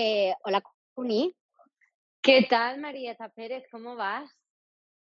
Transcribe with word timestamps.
Eh, 0.00 0.32
hola, 0.44 0.62
Cuni. 0.94 1.34
¿Qué 2.22 2.46
tal, 2.48 2.78
Marieta 2.78 3.30
Pérez? 3.30 3.64
¿Cómo 3.68 3.96
vas? 3.96 4.30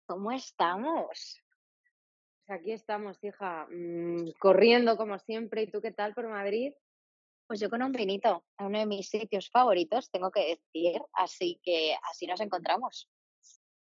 ¿Cómo 0.06 0.32
estamos? 0.32 1.44
Pues 2.46 2.58
aquí 2.58 2.72
estamos, 2.72 3.22
hija, 3.22 3.68
mm, 3.70 4.30
corriendo 4.40 4.96
como 4.96 5.20
siempre. 5.20 5.64
¿Y 5.64 5.72
tú 5.72 5.82
qué 5.82 5.92
tal 5.92 6.14
por 6.14 6.30
Madrid? 6.30 6.72
Pues 7.48 7.60
yo 7.60 7.70
con 7.70 7.84
un 7.84 7.92
vinito, 7.92 8.46
a 8.56 8.66
uno 8.66 8.80
de 8.80 8.86
mis 8.86 9.10
sitios 9.10 9.50
favoritos, 9.50 10.10
tengo 10.10 10.32
que 10.32 10.58
decir, 10.58 11.02
así 11.12 11.60
que 11.62 11.98
así 12.10 12.26
nos 12.26 12.40
encontramos. 12.40 13.10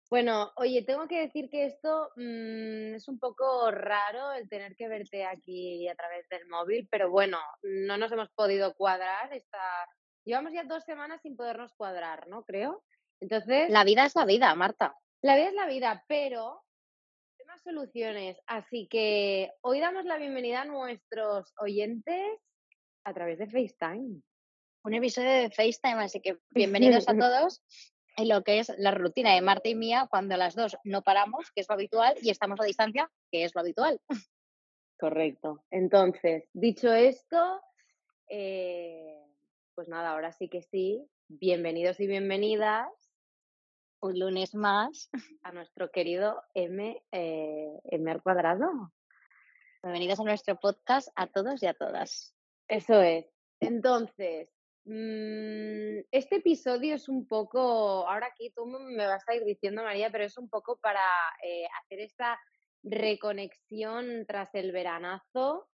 Bueno, 0.08 0.52
oye, 0.54 0.84
tengo 0.84 1.08
que 1.08 1.18
decir 1.18 1.50
que 1.50 1.66
esto 1.66 2.12
mm, 2.14 2.94
es 2.94 3.08
un 3.08 3.18
poco 3.18 3.72
raro 3.72 4.34
el 4.34 4.48
tener 4.48 4.76
que 4.76 4.86
verte 4.86 5.24
aquí 5.24 5.88
a 5.88 5.96
través 5.96 6.28
del 6.28 6.46
móvil, 6.46 6.86
pero 6.88 7.10
bueno, 7.10 7.40
no 7.64 7.98
nos 7.98 8.12
hemos 8.12 8.30
podido 8.30 8.72
cuadrar. 8.74 9.32
Esta... 9.32 9.58
Llevamos 10.24 10.52
ya 10.52 10.64
dos 10.64 10.84
semanas 10.84 11.20
sin 11.22 11.36
podernos 11.36 11.72
cuadrar, 11.74 12.28
¿no? 12.28 12.44
Creo. 12.44 12.84
Entonces. 13.20 13.70
La 13.70 13.84
vida 13.84 14.06
es 14.06 14.14
la 14.14 14.24
vida, 14.24 14.54
Marta. 14.54 14.96
La 15.20 15.36
vida 15.36 15.48
es 15.48 15.54
la 15.54 15.66
vida, 15.66 16.04
pero 16.06 16.62
hay 17.38 17.46
más 17.46 17.62
soluciones. 17.62 18.38
Así 18.46 18.86
que 18.88 19.52
hoy 19.62 19.80
damos 19.80 20.04
la 20.04 20.18
bienvenida 20.18 20.62
a 20.62 20.64
nuestros 20.64 21.52
oyentes 21.58 22.38
a 23.04 23.14
través 23.14 23.38
de 23.38 23.46
FaceTime. 23.46 24.22
Un 24.84 24.94
episodio 24.94 25.30
de 25.30 25.50
FaceTime, 25.50 26.04
así 26.04 26.20
que 26.20 26.38
bienvenidos 26.50 27.08
a 27.08 27.16
todos 27.16 27.62
en 28.16 28.28
lo 28.28 28.42
que 28.42 28.58
es 28.58 28.72
la 28.78 28.92
rutina 28.92 29.34
de 29.34 29.40
Marta 29.40 29.68
y 29.68 29.74
mía 29.74 30.06
cuando 30.10 30.36
las 30.36 30.54
dos 30.54 30.76
no 30.84 31.02
paramos, 31.02 31.50
que 31.54 31.62
es 31.62 31.68
lo 31.68 31.74
habitual, 31.74 32.14
y 32.20 32.30
estamos 32.30 32.60
a 32.60 32.64
distancia, 32.64 33.10
que 33.30 33.44
es 33.44 33.54
lo 33.54 33.60
habitual. 33.60 34.00
Correcto. 34.98 35.64
Entonces, 35.70 36.44
dicho 36.52 36.92
esto, 36.92 37.60
eh, 38.28 39.21
pues 39.74 39.88
nada, 39.88 40.10
ahora 40.10 40.32
sí 40.32 40.48
que 40.48 40.62
sí. 40.62 41.06
Bienvenidos 41.28 42.00
y 42.00 42.06
bienvenidas. 42.06 42.88
Un 44.00 44.18
lunes 44.18 44.54
más. 44.54 45.10
A 45.42 45.52
nuestro 45.52 45.90
querido 45.90 46.42
M, 46.54 47.02
eh, 47.12 47.80
M 47.84 48.10
al 48.10 48.22
cuadrado. 48.22 48.92
Bienvenidos 49.82 50.20
a 50.20 50.24
nuestro 50.24 50.56
podcast 50.60 51.08
a 51.16 51.26
todos 51.26 51.62
y 51.62 51.66
a 51.66 51.74
todas. 51.74 52.34
Eso 52.68 53.02
es. 53.02 53.26
Entonces, 53.60 54.48
Mm, 54.84 56.02
este 56.10 56.36
episodio 56.36 56.96
es 56.96 57.08
un 57.08 57.28
poco, 57.28 58.08
ahora 58.08 58.26
aquí 58.26 58.50
tú 58.50 58.66
me 58.66 59.06
vas 59.06 59.22
a 59.28 59.34
ir 59.34 59.44
diciendo, 59.44 59.82
María, 59.84 60.10
pero 60.10 60.24
es 60.24 60.36
un 60.36 60.48
poco 60.48 60.76
para 60.78 61.00
eh, 61.44 61.66
hacer 61.80 62.00
esta 62.00 62.40
reconexión 62.82 64.26
tras 64.26 64.52
el 64.54 64.72
veranazo 64.72 65.68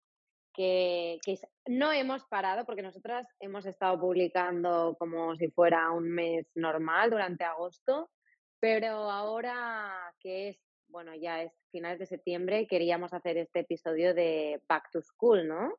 que, 0.56 1.18
que 1.22 1.38
no 1.66 1.92
hemos 1.92 2.24
parado 2.24 2.64
porque 2.64 2.82
nosotras 2.82 3.26
hemos 3.40 3.66
estado 3.66 4.00
publicando 4.00 4.96
como 4.98 5.36
si 5.36 5.48
fuera 5.50 5.90
un 5.90 6.08
mes 6.10 6.46
normal 6.54 7.10
durante 7.10 7.44
agosto, 7.44 8.10
pero 8.58 9.10
ahora 9.10 10.14
que 10.18 10.48
es, 10.48 10.58
bueno, 10.88 11.14
ya 11.14 11.42
es 11.42 11.52
finales 11.70 11.98
de 11.98 12.06
septiembre, 12.06 12.66
queríamos 12.66 13.12
hacer 13.12 13.36
este 13.36 13.60
episodio 13.60 14.14
de 14.14 14.62
Back 14.66 14.90
to 14.90 15.02
School, 15.02 15.46
¿no? 15.46 15.74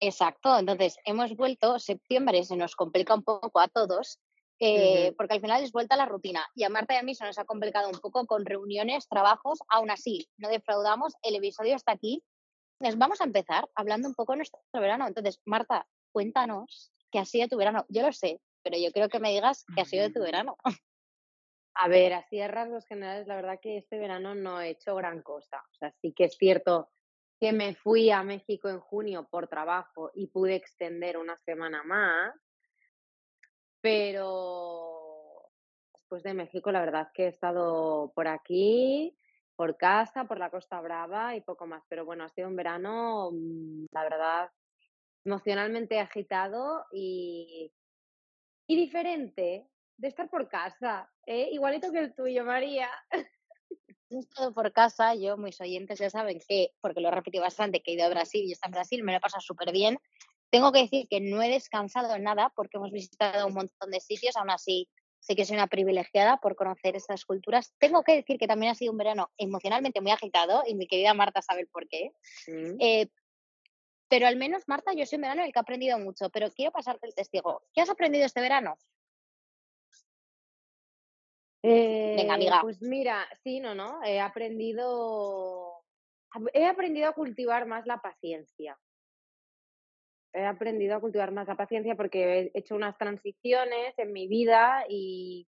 Exacto, 0.00 0.58
entonces 0.58 0.96
hemos 1.04 1.36
vuelto, 1.36 1.78
septiembre 1.78 2.42
se 2.44 2.56
nos 2.56 2.74
complica 2.74 3.14
un 3.14 3.22
poco 3.22 3.60
a 3.60 3.68
todos, 3.68 4.18
eh, 4.58 5.14
porque 5.16 5.34
al 5.34 5.40
final 5.40 5.62
es 5.62 5.72
vuelta 5.72 5.94
a 5.94 5.98
la 5.98 6.06
rutina. 6.06 6.46
Y 6.54 6.64
a 6.64 6.70
Marta 6.70 6.94
y 6.94 6.96
a 6.96 7.02
mí 7.02 7.14
se 7.14 7.24
nos 7.24 7.38
ha 7.38 7.44
complicado 7.44 7.88
un 7.88 7.98
poco 7.98 8.26
con 8.26 8.46
reuniones, 8.46 9.08
trabajos, 9.08 9.58
aún 9.68 9.90
así, 9.90 10.28
no 10.38 10.48
defraudamos, 10.48 11.14
el 11.22 11.34
episodio 11.34 11.76
está 11.76 11.92
aquí. 11.92 12.22
Vamos 12.96 13.20
a 13.20 13.24
empezar 13.24 13.68
hablando 13.74 14.08
un 14.08 14.14
poco 14.14 14.32
de 14.32 14.38
nuestro 14.38 14.60
verano. 14.72 15.06
Entonces, 15.06 15.40
Marta, 15.44 15.86
cuéntanos 16.12 16.92
qué 17.10 17.18
ha 17.18 17.24
sido 17.24 17.48
tu 17.48 17.56
verano. 17.56 17.84
Yo 17.88 18.02
lo 18.02 18.12
sé, 18.12 18.40
pero 18.62 18.78
yo 18.78 18.90
creo 18.90 19.08
que 19.08 19.20
me 19.20 19.30
digas 19.30 19.64
qué 19.74 19.82
ha 19.82 19.84
sido 19.84 20.02
de 20.04 20.12
tu 20.12 20.20
verano. 20.20 20.56
A 21.74 21.88
ver, 21.88 22.14
así 22.14 22.40
a 22.40 22.48
rasgos 22.48 22.86
generales, 22.86 23.26
la 23.26 23.36
verdad 23.36 23.60
que 23.60 23.78
este 23.78 23.98
verano 23.98 24.34
no 24.34 24.60
he 24.60 24.70
hecho 24.70 24.94
gran 24.96 25.22
cosa. 25.22 25.62
O 25.72 25.74
sea, 25.76 25.92
sí 26.00 26.12
que 26.12 26.24
es 26.24 26.36
cierto 26.36 26.90
que 27.38 27.52
me 27.52 27.74
fui 27.74 28.10
a 28.10 28.22
México 28.22 28.68
en 28.68 28.80
junio 28.80 29.26
por 29.30 29.48
trabajo 29.48 30.10
y 30.14 30.26
pude 30.26 30.56
extender 30.56 31.16
una 31.16 31.38
semana 31.38 31.82
más, 31.84 32.34
pero 33.80 35.50
después 35.94 36.22
de 36.22 36.34
México 36.34 36.70
la 36.70 36.80
verdad 36.80 37.08
que 37.14 37.24
he 37.24 37.28
estado 37.28 38.12
por 38.14 38.28
aquí, 38.28 39.16
por 39.60 39.76
casa, 39.76 40.24
por 40.24 40.38
la 40.38 40.48
Costa 40.48 40.80
Brava 40.80 41.36
y 41.36 41.42
poco 41.42 41.66
más, 41.66 41.82
pero 41.86 42.06
bueno, 42.06 42.24
ha 42.24 42.30
sido 42.30 42.48
un 42.48 42.56
verano, 42.56 43.30
mm, 43.30 43.88
la 43.92 44.02
verdad, 44.04 44.50
emocionalmente 45.22 46.00
agitado 46.00 46.86
y, 46.90 47.70
y 48.66 48.76
diferente 48.76 49.68
de 49.98 50.08
estar 50.08 50.30
por 50.30 50.48
casa, 50.48 51.12
¿eh? 51.26 51.50
igualito 51.52 51.92
que 51.92 51.98
el 51.98 52.14
tuyo, 52.14 52.42
María. 52.42 52.88
he 54.08 54.18
estado 54.20 54.54
por 54.54 54.72
casa, 54.72 55.14
yo, 55.14 55.36
mis 55.36 55.60
oyentes 55.60 55.98
ya 55.98 56.08
saben 56.08 56.40
que, 56.48 56.70
porque 56.80 57.02
lo 57.02 57.08
he 57.08 57.12
repetido 57.12 57.44
bastante, 57.44 57.82
que 57.82 57.90
he 57.90 57.94
ido 57.96 58.06
a 58.06 58.08
Brasil 58.08 58.42
y 58.46 58.52
está 58.52 58.68
en 58.68 58.72
Brasil, 58.72 59.04
me 59.04 59.12
lo 59.12 59.18
he 59.18 59.20
pasado 59.20 59.42
súper 59.42 59.72
bien. 59.72 59.98
Tengo 60.48 60.72
que 60.72 60.84
decir 60.84 61.06
que 61.06 61.20
no 61.20 61.42
he 61.42 61.50
descansado 61.50 62.14
en 62.14 62.22
nada 62.22 62.50
porque 62.56 62.78
hemos 62.78 62.92
visitado 62.92 63.46
un 63.46 63.52
montón 63.52 63.90
de 63.90 64.00
sitios, 64.00 64.38
aún 64.38 64.48
así 64.48 64.88
sé 65.20 65.36
que 65.36 65.44
soy 65.44 65.56
una 65.56 65.66
privilegiada 65.66 66.38
por 66.38 66.56
conocer 66.56 66.96
estas 66.96 67.24
culturas. 67.24 67.72
Tengo 67.78 68.02
que 68.02 68.16
decir 68.16 68.38
que 68.38 68.48
también 68.48 68.72
ha 68.72 68.74
sido 68.74 68.92
un 68.92 68.98
verano 68.98 69.30
emocionalmente 69.36 70.00
muy 70.00 70.10
agitado 70.10 70.62
y 70.66 70.74
mi 70.74 70.86
querida 70.86 71.14
Marta 71.14 71.42
sabe 71.42 71.62
el 71.62 71.68
por 71.68 71.86
qué. 71.88 72.12
Mm. 72.48 72.76
Eh, 72.80 73.08
pero 74.08 74.26
al 74.26 74.36
menos, 74.36 74.64
Marta, 74.66 74.92
yo 74.92 75.06
soy 75.06 75.16
un 75.16 75.22
verano 75.22 75.42
en 75.42 75.46
el 75.46 75.52
que 75.52 75.58
he 75.58 75.62
aprendido 75.62 75.98
mucho, 75.98 76.30
pero 76.30 76.50
quiero 76.50 76.72
pasarte 76.72 77.06
el 77.06 77.14
testigo. 77.14 77.62
¿Qué 77.72 77.80
has 77.80 77.90
aprendido 77.90 78.26
este 78.26 78.40
verano? 78.40 78.76
Venga, 81.62 82.34
amiga. 82.34 82.60
Pues 82.62 82.82
mira, 82.82 83.28
sí, 83.44 83.60
no, 83.60 83.74
no, 83.74 84.02
he 84.02 84.18
aprendido, 84.18 85.84
he 86.52 86.66
aprendido 86.66 87.08
a 87.08 87.12
cultivar 87.12 87.66
más 87.66 87.86
la 87.86 87.98
paciencia. 87.98 88.78
He 90.32 90.44
aprendido 90.44 90.96
a 90.96 91.00
cultivar 91.00 91.32
más 91.32 91.48
la 91.48 91.56
paciencia 91.56 91.96
porque 91.96 92.50
he 92.54 92.58
hecho 92.58 92.76
unas 92.76 92.96
transiciones 92.96 93.98
en 93.98 94.12
mi 94.12 94.28
vida 94.28 94.84
y, 94.88 95.48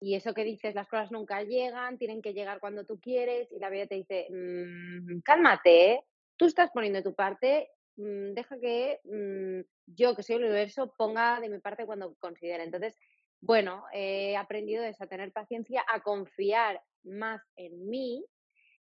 y 0.00 0.14
eso 0.14 0.32
que 0.32 0.44
dices, 0.44 0.74
las 0.74 0.88
cosas 0.88 1.12
nunca 1.12 1.42
llegan, 1.42 1.98
tienen 1.98 2.22
que 2.22 2.32
llegar 2.32 2.58
cuando 2.58 2.84
tú 2.84 2.98
quieres 2.98 3.52
y 3.52 3.58
la 3.58 3.68
vida 3.68 3.86
te 3.86 3.96
dice, 3.96 4.26
mm, 4.30 5.20
cálmate, 5.20 6.04
tú 6.36 6.46
estás 6.46 6.70
poniendo 6.70 7.02
tu 7.02 7.14
parte, 7.14 7.68
mm, 7.96 8.32
deja 8.32 8.58
que 8.58 9.00
mm, 9.04 9.60
yo, 9.86 10.16
que 10.16 10.22
soy 10.22 10.36
el 10.36 10.44
universo, 10.44 10.94
ponga 10.96 11.38
de 11.40 11.50
mi 11.50 11.58
parte 11.58 11.84
cuando 11.84 12.14
considere. 12.16 12.64
Entonces, 12.64 12.96
bueno, 13.42 13.84
he 13.92 14.36
aprendido 14.36 14.84
eso, 14.84 15.04
a 15.04 15.06
tener 15.06 15.32
paciencia, 15.32 15.84
a 15.92 16.00
confiar 16.00 16.82
más 17.04 17.42
en 17.56 17.88
mí 17.88 18.24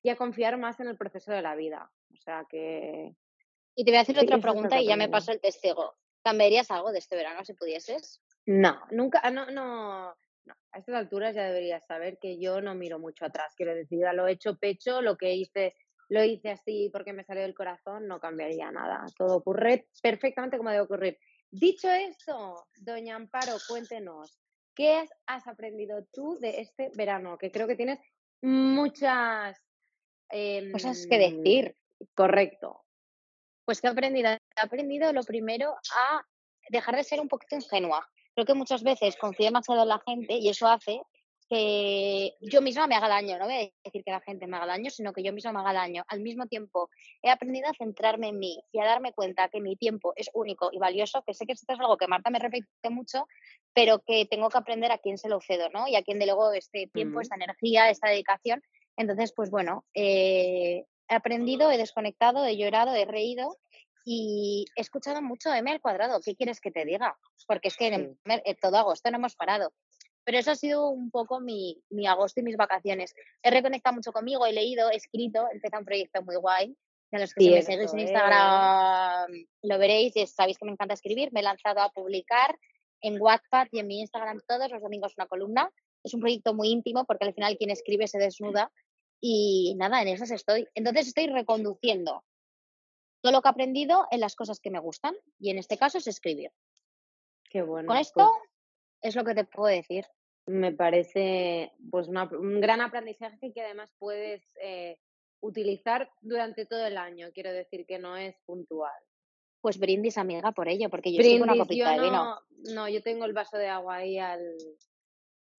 y 0.02 0.10
a 0.10 0.16
confiar 0.16 0.58
más 0.58 0.80
en 0.80 0.88
el 0.88 0.98
proceso 0.98 1.32
de 1.32 1.42
la 1.42 1.56
vida. 1.56 1.92
O 2.14 2.18
sea 2.18 2.46
que... 2.50 3.14
Y 3.76 3.86
te 3.86 3.92
voy 3.92 3.98
a 3.98 4.02
hacer 4.02 4.20
otra 4.20 4.40
pregunta 4.40 4.82
y 4.82 4.88
ya 4.88 4.96
me 4.96 5.10
paso 5.10 5.32
el 5.32 5.40
testigo. 5.40 5.96
¿Cambiarías 6.24 6.70
algo 6.72 6.92
de 6.92 7.00
este 7.00 7.16
verano 7.16 7.44
si 7.46 7.54
pudieses? 7.54 8.22
No, 8.46 8.80
nunca, 8.92 9.30
no, 9.32 9.46
no, 9.52 10.16
no. 10.46 10.56
A 10.72 10.78
estas 10.78 10.96
alturas 10.96 11.36
ya 11.36 11.44
deberías 11.44 11.86
saber 11.86 12.18
que 12.20 12.40
yo 12.40 12.62
no 12.62 12.76
miro 12.76 13.00
mucho 13.00 13.26
atrás. 13.26 13.54
Quiero 13.56 13.74
decir, 13.74 14.06
a 14.06 14.14
lo 14.14 14.28
hecho 14.28 14.58
pecho, 14.58 15.02
lo 15.02 15.18
que 15.18 15.34
hice, 15.34 15.76
lo 16.10 16.24
hice 16.24 16.52
así 16.52 16.90
porque 16.92 17.14
me 17.14 17.24
salió 17.24 17.44
del 17.44 17.54
corazón, 17.54 18.08
no 18.08 18.20
cambiaría 18.20 18.72
nada. 18.72 19.06
Todo 19.18 19.38
ocurre 19.38 19.88
perfectamente 20.02 20.58
como 20.58 20.72
debe 20.72 20.84
ocurrir. 20.84 21.18
Dicho 21.52 21.90
eso, 21.90 22.68
doña 22.78 23.16
Amparo, 23.16 23.54
cuéntenos, 23.68 24.40
¿Qué 24.80 25.06
has 25.26 25.46
aprendido 25.46 26.06
tú 26.14 26.38
de 26.40 26.62
este 26.62 26.90
verano? 26.96 27.38
Que 27.38 27.52
creo 27.52 27.68
que 27.68 27.76
tienes 27.76 28.00
muchas 28.42 29.62
cosas 30.72 31.06
que 31.06 31.16
em, 31.16 31.44
decir. 31.44 31.76
Correcto. 32.16 32.86
Pues 33.70 33.82
que 33.82 33.88
he 33.88 33.92
aprendido, 33.92 34.32
he 34.32 34.40
aprendido 34.56 35.14
lo 35.14 35.22
primero 35.22 35.76
a 35.76 36.26
dejar 36.70 36.96
de 36.96 37.04
ser 37.04 37.22
un 37.22 37.28
poquito 37.28 37.56
ingenua. 37.56 38.10
Creo 38.34 38.44
que 38.44 38.56
muchas 38.56 38.82
veces 38.82 39.16
confío 39.16 39.46
demasiado 39.46 39.84
en 39.84 39.90
la 39.90 40.02
gente 40.08 40.34
y 40.34 40.50
eso 40.50 40.68
hace 40.68 41.04
que 41.48 42.34
yo 42.42 42.64
misma 42.64 42.88
me 42.88 42.96
haga 42.96 43.08
daño. 43.08 43.38
No 43.38 43.46
voy 43.46 43.54
a 43.54 43.72
decir 43.84 44.04
que 44.04 44.10
la 44.10 44.22
gente 44.22 44.48
me 44.48 44.58
haga 44.58 44.66
daño, 44.66 44.90
sino 44.90 45.14
que 45.14 45.22
yo 45.22 45.34
misma 45.34 45.54
me 45.54 45.60
haga 45.60 45.74
daño. 45.74 46.04
Al 46.08 46.22
mismo 46.22 46.48
tiempo, 46.48 46.90
he 47.22 47.30
aprendido 47.30 47.70
a 47.70 47.76
centrarme 47.76 48.30
en 48.30 48.40
mí 48.40 48.60
y 48.72 48.80
a 48.80 48.86
darme 48.86 49.14
cuenta 49.14 49.50
que 49.50 49.62
mi 49.62 49.76
tiempo 49.76 50.14
es 50.16 50.32
único 50.34 50.72
y 50.72 50.80
valioso, 50.80 51.22
que 51.22 51.36
sé 51.36 51.46
que 51.46 51.54
esto 51.54 51.72
es 51.72 51.80
algo 51.80 51.96
que 51.96 52.08
Marta 52.08 52.32
me 52.32 52.40
repite 52.40 52.90
mucho, 52.90 53.28
pero 53.76 54.00
que 54.00 54.26
tengo 54.26 54.50
que 54.50 54.58
aprender 54.58 54.92
a 54.92 54.98
quién 54.98 55.20
se 55.20 55.30
lo 55.30 55.42
cedo, 55.42 55.70
¿no? 55.70 55.88
Y 55.88 55.96
a 55.96 56.02
quién 56.02 56.18
luego 56.18 56.54
este 56.54 56.88
tiempo, 56.92 57.22
esta 57.22 57.36
energía, 57.36 57.92
esta 57.92 58.10
dedicación. 58.10 58.64
Entonces, 58.98 59.32
pues 59.32 59.52
bueno, 59.52 59.86
eh, 59.94 60.86
he 61.10 61.16
aprendido, 61.16 61.72
he 61.72 61.78
desconectado, 61.78 62.46
he 62.46 62.58
llorado, 62.58 62.94
he 62.94 63.06
reído 63.06 63.58
y 64.06 64.66
he 64.76 64.82
escuchado 64.82 65.22
mucho 65.22 65.54
M 65.54 65.70
al 65.70 65.82
cuadrado. 65.82 66.20
¿Qué 66.24 66.36
quieres 66.36 66.62
que 66.62 66.72
te 66.72 66.86
diga? 66.86 67.18
Porque 67.48 67.68
es 67.68 67.78
que 67.78 67.88
en, 67.88 68.18
todo 68.62 68.78
agosto 68.78 69.10
no 69.12 69.18
hemos 69.18 69.36
parado. 69.36 69.74
Pero 70.24 70.38
eso 70.38 70.52
ha 70.52 70.56
sido 70.56 70.90
un 70.90 71.10
poco 71.10 71.40
mi, 71.40 71.82
mi 71.90 72.06
agosto 72.06 72.40
y 72.40 72.44
mis 72.44 72.58
vacaciones. 72.58 73.14
He 73.42 73.50
reconectado 73.50 73.96
mucho 73.96 74.12
conmigo, 74.12 74.46
he 74.46 74.54
leído, 74.54 74.92
he 74.92 74.96
escrito, 74.96 75.48
he 75.52 75.56
empezado 75.56 75.82
un 75.82 75.86
proyecto 75.86 76.22
muy 76.24 76.36
guay. 76.36 76.76
A 77.12 77.20
los 77.20 77.34
que 77.34 77.50
me 77.50 77.62
seguís 77.64 77.92
en 77.94 78.00
Instagram 78.00 79.32
lo 79.64 79.78
veréis, 79.80 80.16
y 80.16 80.28
sabéis 80.28 80.60
que 80.60 80.66
me 80.66 80.72
encanta 80.74 80.94
escribir. 80.94 81.32
Me 81.34 81.40
he 81.40 81.44
lanzado 81.44 81.82
a 81.82 81.90
publicar 81.90 82.56
en 83.02 83.20
WhatsApp 83.20 83.70
y 83.72 83.80
en 83.80 83.88
mi 83.88 84.02
Instagram 84.02 84.42
todos 84.48 84.70
los 84.70 84.82
domingos 84.82 85.14
una 85.18 85.26
columna. 85.26 85.72
Es 86.04 86.14
un 86.14 86.20
proyecto 86.20 86.54
muy 86.54 86.70
íntimo 86.70 87.06
porque 87.06 87.26
al 87.26 87.34
final 87.34 87.58
quien 87.58 87.72
escribe 87.72 88.08
se 88.08 88.20
desnuda 88.20 88.72
y 89.22 89.76
nada, 89.78 90.02
en 90.02 90.08
esas 90.08 90.32
estoy. 90.32 90.68
Entonces 90.76 91.08
estoy 91.08 91.28
reconduciendo 91.28 92.24
todo 93.22 93.34
lo 93.34 93.42
que 93.42 93.50
he 93.50 93.52
aprendido 93.52 94.08
en 94.12 94.22
las 94.22 94.36
cosas 94.36 94.60
que 94.60 94.72
me 94.72 94.80
gustan 94.80 95.16
y 95.40 95.50
en 95.50 95.58
este 95.58 95.78
caso 95.78 95.98
es 95.98 96.08
escribir. 96.08 96.52
Qué 97.50 97.62
bueno. 97.62 97.88
Con 97.88 97.98
esto 97.98 98.32
pues 98.40 98.50
es 99.02 99.16
lo 99.16 99.24
que 99.24 99.36
te 99.36 99.44
puedo 99.44 99.74
decir. 99.74 100.06
Me 100.46 100.72
parece 100.72 101.74
pues 101.92 102.08
un 102.08 102.62
gran 102.62 102.82
aprendizaje 102.82 103.52
que 103.54 103.62
además 103.62 103.92
puedes 104.00 104.42
eh, 104.62 104.98
utilizar 105.42 106.10
durante 106.22 106.66
todo 106.66 106.86
el 106.86 106.98
año. 106.98 107.30
Quiero 107.34 107.52
decir 107.52 107.86
que 107.86 108.00
no 108.00 108.18
es 108.18 108.36
puntual. 108.46 108.92
Pues 109.62 109.78
brindis, 109.78 110.18
amiga, 110.18 110.54
por 110.54 110.70
ello, 110.70 110.90
porque 110.90 111.12
yo 111.12 111.22
tengo 111.22 111.44
una 111.44 111.58
copita 111.58 111.92
de 111.92 112.00
vino. 112.00 112.40
No, 112.74 112.88
yo 112.88 113.04
tengo 113.04 113.26
el 113.26 113.34
vaso 113.34 113.58
de 113.58 113.68
agua 113.68 113.98
ahí 113.98 114.18
al, 114.18 114.56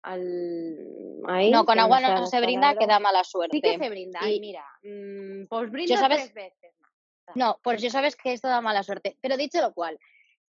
no, 0.03 1.65
con 1.67 1.79
agua 1.79 2.01
no 2.01 2.27
se 2.27 2.41
brinda, 2.41 2.75
que 2.77 2.87
da 2.87 2.99
mala 2.99 3.25
suerte. 3.25 3.57
Sí 3.57 3.63
que 3.63 3.79
se 3.79 3.89
brinda, 3.89 4.29
y, 4.29 4.41
mira, 4.41 4.65
mmm, 4.83 5.47
pues 5.47 5.71
brinda 5.71 6.09
tres 6.09 6.35
veces 6.35 6.73
No, 7.35 7.59
pues 7.63 7.83
yo 7.83 7.91
sabes 7.91 8.17
que 8.17 8.33
esto 8.33 8.49
da 8.49 8.61
mala 8.61 8.83
suerte. 8.83 9.17
Pero 9.21 9.37
dicho 9.37 9.61
lo 9.61 9.73
cual, 9.73 9.99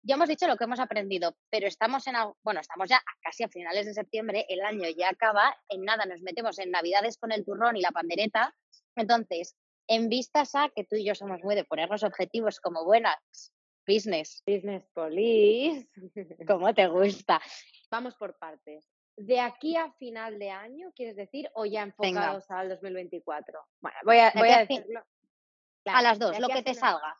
ya 0.01 0.15
hemos 0.15 0.29
dicho 0.29 0.47
lo 0.47 0.57
que 0.57 0.63
hemos 0.65 0.79
aprendido, 0.79 1.35
pero 1.49 1.67
estamos 1.67 2.05
en, 2.07 2.15
bueno, 2.43 2.59
estamos 2.59 2.89
ya 2.89 3.01
casi 3.21 3.43
a 3.43 3.49
finales 3.49 3.85
de 3.85 3.93
septiembre, 3.93 4.45
el 4.49 4.61
año 4.61 4.87
ya 4.89 5.09
acaba, 5.09 5.55
en 5.69 5.83
nada 5.83 6.05
nos 6.05 6.21
metemos 6.21 6.59
en 6.59 6.71
Navidades 6.71 7.17
con 7.17 7.31
el 7.31 7.45
turrón 7.45 7.77
y 7.77 7.81
la 7.81 7.91
pandereta. 7.91 8.55
Entonces, 8.95 9.55
en 9.87 10.09
vistas 10.09 10.55
a 10.55 10.69
que 10.75 10.83
tú 10.83 10.95
y 10.95 11.05
yo 11.05 11.15
somos 11.15 11.41
muy 11.43 11.55
de 11.55 11.65
ponernos 11.65 12.03
objetivos 12.03 12.59
como 12.59 12.85
buenas 12.85 13.53
business. 13.85 14.43
Business 14.45 14.85
police. 14.93 15.89
¿Cómo 16.47 16.73
te 16.73 16.87
gusta? 16.87 17.41
Vamos 17.89 18.15
por 18.15 18.37
partes 18.37 18.92
de 19.15 19.39
aquí 19.39 19.75
a 19.75 19.91
final 19.93 20.39
de 20.39 20.49
año, 20.49 20.91
quieres 20.95 21.15
decir, 21.15 21.49
o 21.53 21.65
ya 21.65 21.83
enfocados 21.83 22.49
al 22.49 22.69
2024? 22.69 23.59
Bueno, 23.81 23.97
voy 24.03 24.17
a, 24.17 24.31
voy 24.35 24.49
a 24.49 24.59
decirlo. 24.59 25.03
a 25.85 26.01
las 26.01 26.19
dos, 26.19 26.39
lo 26.39 26.47
que 26.47 26.63
te 26.63 26.73
salga. 26.73 27.15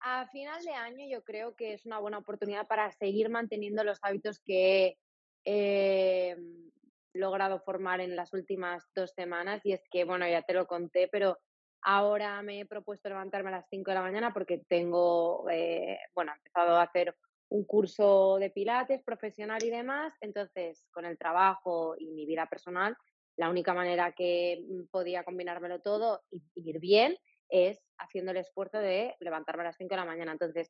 A 0.00 0.26
final 0.28 0.62
de 0.64 0.72
año 0.72 1.06
yo 1.08 1.24
creo 1.24 1.54
que 1.56 1.72
es 1.72 1.86
una 1.86 1.98
buena 1.98 2.18
oportunidad 2.18 2.66
para 2.66 2.90
seguir 2.92 3.28
manteniendo 3.28 3.82
los 3.82 3.98
hábitos 4.02 4.40
que 4.40 4.98
he 5.44 6.30
em, 6.30 6.70
logrado 7.12 7.60
formar 7.60 8.00
en 8.00 8.14
las 8.14 8.32
últimas 8.32 8.84
dos 8.94 9.12
semanas 9.12 9.64
y 9.64 9.72
es 9.72 9.82
que, 9.90 10.04
bueno, 10.04 10.28
ya 10.28 10.42
te 10.42 10.52
lo 10.52 10.66
conté, 10.66 11.08
pero 11.08 11.38
ahora 11.82 12.42
me 12.42 12.60
he 12.60 12.66
propuesto 12.66 13.08
levantarme 13.08 13.48
a 13.48 13.58
las 13.58 13.68
5 13.70 13.90
de 13.90 13.94
la 13.94 14.02
mañana 14.02 14.32
porque 14.32 14.58
tengo, 14.68 15.48
eh, 15.50 15.98
bueno, 16.14 16.32
he 16.32 16.36
empezado 16.36 16.76
a 16.76 16.82
hacer 16.82 17.16
un 17.48 17.64
curso 17.64 18.38
de 18.38 18.50
pilates 18.50 19.02
profesional 19.02 19.62
y 19.62 19.70
demás, 19.70 20.14
entonces 20.20 20.86
con 20.90 21.04
el 21.04 21.18
trabajo 21.18 21.94
y 21.98 22.10
mi 22.10 22.26
vida 22.26 22.46
personal, 22.46 22.96
la 23.36 23.50
única 23.50 23.74
manera 23.74 24.12
que 24.12 24.64
mm, 24.66 24.86
podía 24.90 25.24
combinármelo 25.24 25.80
todo 25.80 26.22
y, 26.30 26.42
ir 26.54 26.80
bien 26.80 27.16
es 27.48 27.80
haciendo 27.98 28.32
el 28.32 28.38
esfuerzo 28.38 28.78
de 28.78 29.14
levantarme 29.20 29.62
a 29.62 29.66
las 29.66 29.76
5 29.76 29.90
de 29.90 29.96
la 29.96 30.04
mañana. 30.04 30.32
Entonces, 30.32 30.68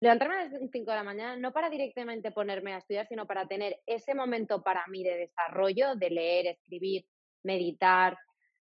levantarme 0.00 0.36
a 0.36 0.44
las 0.44 0.70
5 0.70 0.90
de 0.90 0.96
la 0.96 1.02
mañana 1.02 1.36
no 1.36 1.52
para 1.52 1.68
directamente 1.68 2.30
ponerme 2.30 2.74
a 2.74 2.78
estudiar, 2.78 3.08
sino 3.08 3.26
para 3.26 3.46
tener 3.46 3.80
ese 3.86 4.14
momento 4.14 4.62
para 4.62 4.86
mí 4.86 5.02
de 5.02 5.16
desarrollo, 5.16 5.96
de 5.96 6.10
leer, 6.10 6.46
escribir, 6.46 7.04
meditar, 7.42 8.16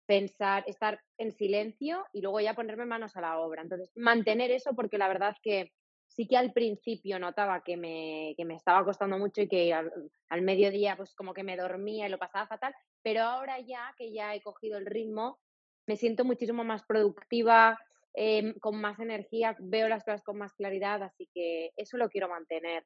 pensar, 0.05 0.63
estar 0.67 0.99
en 1.17 1.31
silencio 1.31 2.05
y 2.11 2.21
luego 2.21 2.41
ya 2.41 2.53
ponerme 2.53 2.85
manos 2.85 3.15
a 3.15 3.21
la 3.21 3.39
obra. 3.39 3.61
Entonces, 3.61 3.91
mantener 3.95 4.51
eso 4.51 4.75
porque 4.75 4.97
la 4.97 5.07
verdad 5.07 5.35
que 5.41 5.71
sí 6.15 6.27
que 6.27 6.37
al 6.37 6.53
principio 6.53 7.19
notaba 7.19 7.61
que 7.61 7.75
me, 7.75 8.33
que 8.37 8.45
me 8.45 8.55
estaba 8.55 8.85
costando 8.85 9.17
mucho 9.17 9.41
y 9.41 9.49
que 9.49 9.73
al, 9.73 10.41
mediodía 10.41 10.95
pues 10.95 11.13
como 11.13 11.33
que 11.33 11.43
me 11.43 11.57
dormía 11.57 12.07
y 12.07 12.09
lo 12.09 12.17
pasaba 12.17 12.47
fatal, 12.47 12.73
pero 13.03 13.23
ahora 13.23 13.59
ya 13.59 13.93
que 13.97 14.13
ya 14.13 14.33
he 14.33 14.41
cogido 14.41 14.77
el 14.77 14.85
ritmo, 14.85 15.39
me 15.87 15.97
siento 15.97 16.23
muchísimo 16.23 16.63
más 16.63 16.83
productiva, 16.83 17.77
em, 18.13 18.53
con 18.59 18.79
más 18.79 18.99
energía, 18.99 19.57
veo 19.59 19.89
las 19.89 20.05
cosas 20.05 20.23
con 20.23 20.37
más 20.37 20.53
claridad, 20.53 21.03
así 21.03 21.29
que 21.33 21.71
eso 21.75 21.97
lo 21.97 22.09
quiero 22.09 22.29
mantener. 22.29 22.85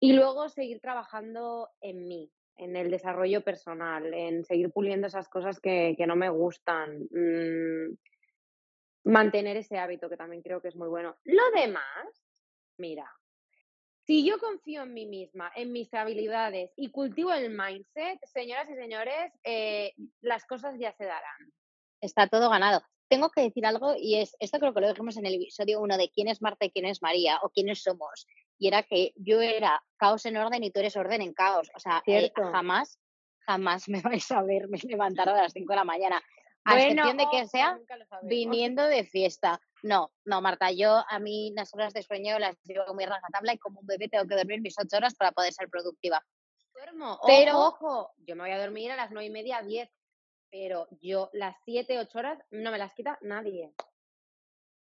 Y 0.00 0.14
luego 0.14 0.48
seguir 0.48 0.80
trabajando 0.80 1.68
en 1.80 2.06
mí, 2.08 2.32
en 2.56 2.76
el 2.76 2.90
desarrollo 2.90 3.42
personal, 3.42 4.14
en 4.14 4.44
seguir 4.44 4.70
puliendo 4.72 5.06
esas 5.08 5.28
cosas 5.28 5.60
que, 5.60 5.94
que 5.98 6.06
no 6.06 6.16
me 6.16 6.30
gustan. 6.30 7.08
Mm, 7.10 7.94
mantener 9.04 9.56
ese 9.56 9.78
hábito 9.78 10.08
que 10.08 10.16
también 10.16 10.42
creo 10.42 10.60
que 10.60 10.68
es 10.68 10.76
muy 10.76 10.88
bueno. 10.88 11.16
Lo 11.24 11.50
demás, 11.54 12.27
Mira, 12.78 13.10
si 14.08 14.24
yo 14.24 14.38
confío 14.38 14.84
en 14.84 14.94
mí 14.94 15.04
misma, 15.04 15.52
en 15.54 15.70
mis 15.70 15.92
habilidades 15.92 16.72
y 16.76 16.90
cultivo 16.90 17.30
el 17.32 17.50
mindset, 17.50 18.18
señoras 18.24 18.66
y 18.70 18.74
señores, 18.74 19.32
eh, 19.44 19.92
las 20.22 20.46
cosas 20.46 20.76
ya 20.78 20.92
se 20.92 21.04
darán. 21.04 21.52
Está 22.00 22.26
todo 22.26 22.48
ganado. 22.48 22.80
Tengo 23.08 23.30
que 23.30 23.42
decir 23.42 23.66
algo 23.66 23.94
y 23.98 24.16
es, 24.16 24.34
esto 24.40 24.58
creo 24.60 24.72
que 24.72 24.80
lo 24.80 24.88
dijimos 24.88 25.18
en 25.18 25.26
el 25.26 25.34
episodio 25.34 25.82
uno 25.82 25.98
de 25.98 26.08
quién 26.08 26.28
es 26.28 26.40
Marta 26.40 26.64
y 26.64 26.70
quién 26.70 26.86
es 26.86 27.02
María 27.02 27.38
o 27.42 27.50
quiénes 27.50 27.82
somos. 27.82 28.26
Y 28.58 28.68
era 28.68 28.82
que 28.82 29.12
yo 29.16 29.42
era 29.42 29.82
caos 29.98 30.24
en 30.24 30.38
orden 30.38 30.64
y 30.64 30.70
tú 30.70 30.80
eres 30.80 30.96
orden 30.96 31.20
en 31.20 31.34
caos. 31.34 31.68
O 31.74 31.78
sea, 31.80 32.02
eh, 32.06 32.32
jamás, 32.34 32.98
jamás 33.40 33.88
me 33.90 34.00
vais 34.00 34.30
a 34.30 34.42
verme 34.42 34.78
levantar 34.84 35.28
a 35.28 35.34
las 35.42 35.52
5 35.52 35.70
de 35.70 35.76
la 35.76 35.84
mañana. 35.84 36.22
A 36.64 36.78
excepción 36.78 37.16
de 37.16 37.26
que 37.30 37.46
sea 37.46 37.78
viniendo 38.22 38.82
de 38.84 39.04
fiesta. 39.04 39.60
No, 39.82 40.10
no, 40.24 40.40
Marta, 40.40 40.70
yo 40.72 41.04
a 41.08 41.18
mí 41.18 41.52
las 41.54 41.72
horas 41.74 41.92
de 41.94 42.02
sueño 42.02 42.38
las 42.38 42.56
llevo 42.64 42.94
muy 42.94 43.06
rajatabla 43.06 43.54
y 43.54 43.58
como 43.58 43.80
un 43.80 43.86
bebé 43.86 44.08
tengo 44.08 44.26
que 44.26 44.34
dormir 44.34 44.60
mis 44.60 44.78
ocho 44.78 44.96
horas 44.96 45.14
para 45.14 45.32
poder 45.32 45.52
ser 45.52 45.68
productiva. 45.68 46.24
Duermo, 46.74 47.20
pero 47.26 47.58
ojo, 47.58 48.12
yo 48.18 48.36
me 48.36 48.42
voy 48.42 48.52
a 48.52 48.60
dormir 48.60 48.90
a 48.92 48.96
las 48.96 49.10
nueve 49.10 49.26
y 49.26 49.30
media, 49.30 49.62
diez, 49.62 49.90
pero 50.50 50.88
yo 51.00 51.30
las 51.32 51.56
siete, 51.64 51.98
ocho 51.98 52.18
horas 52.18 52.38
no 52.50 52.70
me 52.70 52.78
las 52.78 52.94
quita 52.94 53.18
nadie. 53.20 53.72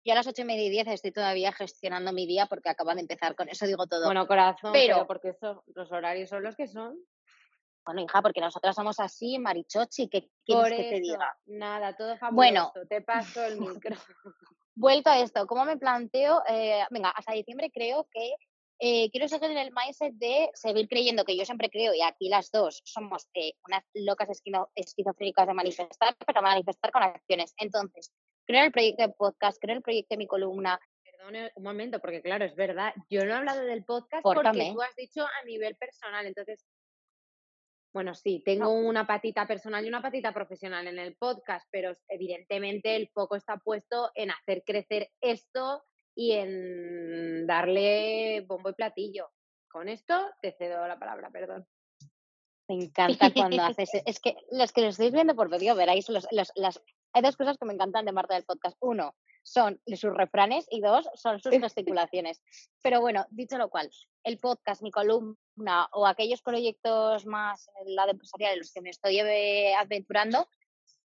Yo 0.05 0.13
a 0.13 0.17
las 0.17 0.27
ocho 0.27 0.43
y 0.43 0.45
media 0.45 0.67
y 0.67 0.71
diez 0.71 0.87
estoy 0.87 1.11
todavía 1.11 1.53
gestionando 1.53 2.13
mi 2.13 2.27
día 2.27 2.47
porque 2.47 2.69
acaba 2.69 2.95
de 2.95 3.01
empezar, 3.01 3.35
con 3.35 3.49
eso 3.49 3.67
digo 3.67 3.87
todo. 3.87 4.05
Bueno, 4.05 4.27
corazón, 4.27 4.73
pero, 4.73 5.07
porque 5.07 5.31
eso, 5.31 5.65
los 5.75 5.91
horarios 5.91 6.31
son 6.31 6.43
los 6.43 6.55
que 6.55 6.69
son. 6.69 6.97
Bueno, 7.87 8.03
hija, 8.03 8.21
porque 8.21 8.41
nosotras 8.41 8.75
somos 8.75 9.01
así, 9.01 9.39
marichochi, 9.39 10.09
¿qué 10.09 10.29
quieres 10.45 10.79
que 10.79 10.91
te 10.91 11.01
diga? 11.01 11.39
Nada, 11.47 11.97
todo 11.97 12.19
fabuloso. 12.19 12.35
Bueno, 12.35 12.73
te 12.89 13.01
paso 13.01 13.45
el 13.45 13.61
micro 13.61 13.97
vuelto 14.77 15.11
a 15.11 15.19
esto, 15.19 15.47
¿cómo 15.47 15.65
me 15.65 15.77
planteo? 15.77 16.43
Eh, 16.49 16.85
venga, 16.91 17.11
hasta 17.11 17.33
diciembre 17.33 17.71
creo 17.73 18.07
que 18.13 18.35
eh, 18.79 19.11
quiero 19.11 19.27
seguir 19.27 19.51
en 19.51 19.59
el 19.59 19.73
mindset 19.73 20.13
de 20.15 20.51
seguir 20.53 20.87
creyendo 20.87 21.25
que 21.25 21.37
yo 21.37 21.47
siempre 21.47 21.71
creo, 21.71 21.95
y 21.95 22.03
aquí 22.03 22.29
las 22.29 22.51
dos 22.51 22.83
somos 22.85 23.27
eh, 23.35 23.55
unas 23.67 23.83
locas 23.95 24.29
esquizofrénicas 24.75 25.47
de 25.47 25.55
manifestar, 25.55 26.15
pero 26.27 26.43
manifestar 26.43 26.93
con 26.93 27.03
acciones. 27.03 27.55
Entonces, 27.57 28.13
creo 28.47 28.61
en 28.61 28.67
el 28.67 28.73
proyecto 28.73 29.03
de 29.03 29.15
podcast, 29.15 29.59
creo 29.61 29.73
en 29.73 29.79
el 29.79 29.83
proyecto 29.83 30.15
de 30.15 30.19
mi 30.19 30.27
columna. 30.27 30.79
Perdone 31.03 31.51
un 31.55 31.63
momento, 31.63 31.99
porque 32.01 32.21
claro, 32.21 32.45
es 32.45 32.55
verdad, 32.55 32.93
yo 33.09 33.25
no 33.25 33.33
he 33.33 33.37
hablado 33.37 33.63
del 33.63 33.83
podcast 33.83 34.23
porque 34.23 34.73
tú 34.75 34.83
has 34.83 34.95
dicho 34.95 35.25
a 35.25 35.45
nivel 35.47 35.75
personal, 35.77 36.27
entonces 36.27 36.63
bueno, 37.97 38.15
sí, 38.15 38.43
tengo 38.45 38.69
una 38.69 39.07
patita 39.07 39.47
personal 39.47 39.83
y 39.83 39.89
una 39.89 40.03
patita 40.03 40.31
profesional 40.31 40.87
en 40.87 40.99
el 40.99 41.17
podcast, 41.17 41.67
pero 41.71 41.97
evidentemente 42.09 42.95
el 42.95 43.09
foco 43.09 43.37
está 43.37 43.57
puesto 43.57 44.11
en 44.15 44.31
hacer 44.31 44.65
crecer 44.67 45.11
esto 45.23 45.83
y 46.15 46.33
en 46.33 47.47
darle 47.47 48.45
bombo 48.47 48.69
y 48.69 48.75
platillo. 48.75 49.31
Con 49.67 49.89
esto 49.89 50.31
te 50.43 50.53
cedo 50.53 50.87
la 50.87 50.99
palabra, 50.99 51.31
perdón. 51.31 51.67
Me 52.69 52.85
encanta 52.85 53.33
cuando 53.33 53.63
haces. 53.63 53.95
E, 53.95 54.03
es 54.05 54.21
que 54.21 54.37
los 54.51 54.73
que 54.73 54.83
lo 54.83 54.89
estáis 54.89 55.13
viendo 55.13 55.35
por 55.35 55.49
vídeo 55.49 55.75
veráis 55.75 56.11
las. 56.11 56.83
Hay 57.15 57.23
dos 57.23 57.39
cosas 57.39 57.57
que 57.57 57.65
me 57.65 57.73
encantan 57.73 58.05
de 58.05 58.13
Marta 58.13 58.35
del 58.35 58.45
podcast. 58.45 58.77
Uno, 58.81 59.15
son 59.43 59.81
sus 59.87 60.15
refranes 60.15 60.67
y 60.71 60.83
dos, 60.83 61.09
son 61.15 61.41
sus 61.41 61.51
gesticulaciones. 61.63 62.43
Pero 62.83 63.01
bueno, 63.01 63.25
dicho 63.31 63.57
lo 63.57 63.71
cual, 63.71 63.91
el 64.23 64.39
podcast, 64.39 64.83
mi 64.83 64.91
columna 64.91 65.35
o 65.93 66.07
aquellos 66.07 66.43
proyectos 66.43 67.27
más 67.27 67.69
en 67.81 67.95
lado 67.95 68.11
empresarial 68.11 68.55
en 68.55 68.59
los 68.61 68.73
que 68.73 68.81
me 68.81 68.91
estoy 68.91 69.21
eh, 69.21 69.75
aventurando, 69.75 70.49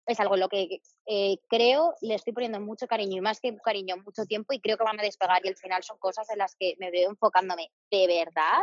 es 0.06 0.18
algo 0.18 0.34
en 0.34 0.40
lo 0.40 0.48
que 0.48 0.80
eh, 1.06 1.38
creo, 1.48 1.94
le 2.00 2.14
estoy 2.14 2.32
poniendo 2.32 2.60
mucho 2.60 2.86
cariño 2.86 3.18
y 3.18 3.20
más 3.20 3.40
que 3.40 3.56
cariño, 3.58 3.96
mucho 3.98 4.24
tiempo 4.24 4.52
y 4.52 4.60
creo 4.60 4.76
que 4.76 4.84
van 4.84 4.98
a 4.98 5.02
despegar 5.02 5.44
y 5.44 5.48
al 5.48 5.56
final 5.56 5.82
son 5.82 5.98
cosas 5.98 6.28
en 6.30 6.38
las 6.38 6.56
que 6.56 6.74
me 6.78 6.90
veo 6.90 7.10
enfocándome 7.10 7.70
de 7.90 8.06
verdad 8.06 8.62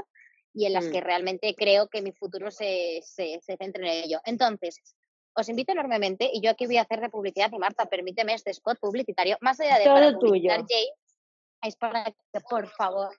y 0.53 0.65
en 0.65 0.73
las 0.73 0.85
mm. 0.85 0.91
que 0.91 1.01
realmente 1.01 1.55
creo 1.55 1.87
que 1.87 2.01
mi 2.01 2.11
futuro 2.11 2.51
se, 2.51 3.01
se, 3.03 3.39
se 3.41 3.57
centre 3.57 3.81
en 3.81 4.05
ello. 4.05 4.19
Entonces, 4.25 4.81
os 5.33 5.49
invito 5.49 5.71
enormemente 5.71 6.29
y 6.33 6.41
yo 6.41 6.49
aquí 6.49 6.65
voy 6.65 6.77
a 6.77 6.81
hacer 6.81 6.99
de 6.99 7.09
publicidad 7.09 7.51
y 7.51 7.59
Marta, 7.59 7.85
permíteme 7.85 8.33
este 8.33 8.51
spot 8.51 8.79
publicitario, 8.79 9.37
más 9.39 9.59
allá 9.59 9.77
de 9.77 9.83
Todo 9.83 9.93
para 9.93 10.19
tuyo. 10.19 10.51
Jay, 10.67 10.89
es 11.61 11.75
para 11.75 12.05
que, 12.05 12.39
por 12.49 12.67
favor, 12.69 13.15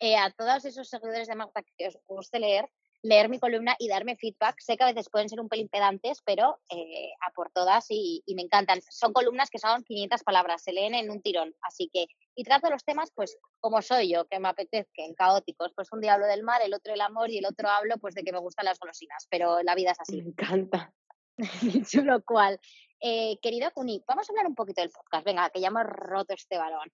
eh, 0.00 0.16
a 0.16 0.30
todos 0.30 0.64
esos 0.64 0.88
seguidores 0.88 1.28
de 1.28 1.34
Marta 1.34 1.62
que 1.76 1.88
os 1.88 1.98
guste 2.06 2.38
leer, 2.38 2.68
leer 3.02 3.28
mi 3.28 3.38
columna 3.38 3.76
y 3.78 3.88
darme 3.88 4.16
feedback. 4.16 4.56
Sé 4.60 4.76
que 4.76 4.84
a 4.84 4.92
veces 4.92 5.08
pueden 5.10 5.28
ser 5.28 5.40
un 5.40 5.48
pelín 5.48 5.68
pedantes, 5.68 6.22
pero 6.24 6.58
eh, 6.70 7.10
a 7.26 7.32
por 7.32 7.50
todas 7.50 7.86
y, 7.88 8.22
me 8.34 8.42
encantan. 8.42 8.80
Son 8.90 9.12
columnas 9.12 9.50
que 9.50 9.58
son 9.58 9.84
500 9.84 10.22
palabras, 10.22 10.62
se 10.62 10.72
leen 10.72 10.94
en 10.94 11.10
un 11.10 11.22
tirón. 11.22 11.54
Así 11.62 11.88
que, 11.92 12.06
y 12.34 12.44
trato 12.44 12.70
los 12.70 12.84
temas, 12.84 13.10
pues, 13.14 13.38
como 13.60 13.80
soy 13.82 14.12
yo, 14.12 14.26
que 14.26 14.38
me 14.38 14.48
apetezcan, 14.48 15.14
caóticos. 15.14 15.72
Pues 15.74 15.88
un 15.92 16.00
día 16.00 16.14
hablo 16.14 16.26
del 16.26 16.42
mar, 16.42 16.60
el 16.62 16.74
otro 16.74 16.92
del 16.92 17.00
amor 17.00 17.30
y 17.30 17.38
el 17.38 17.46
otro 17.46 17.68
hablo, 17.68 17.96
pues, 17.98 18.14
de 18.14 18.22
que 18.22 18.32
me 18.32 18.40
gustan 18.40 18.66
las 18.66 18.78
golosinas. 18.78 19.26
Pero 19.30 19.62
la 19.62 19.74
vida 19.74 19.92
es 19.92 20.00
así. 20.00 20.20
Me 20.20 20.28
encanta. 20.28 20.92
Dicho 21.62 22.02
lo 22.02 22.22
cual, 22.24 22.58
eh, 23.00 23.38
querido 23.42 23.70
Kuni, 23.72 24.02
vamos 24.06 24.28
a 24.28 24.32
hablar 24.32 24.46
un 24.46 24.54
poquito 24.54 24.80
del 24.80 24.90
podcast. 24.90 25.24
Venga, 25.24 25.50
que 25.50 25.60
ya 25.60 25.68
hemos 25.68 25.84
roto 25.84 26.34
este 26.34 26.56
balón. 26.56 26.90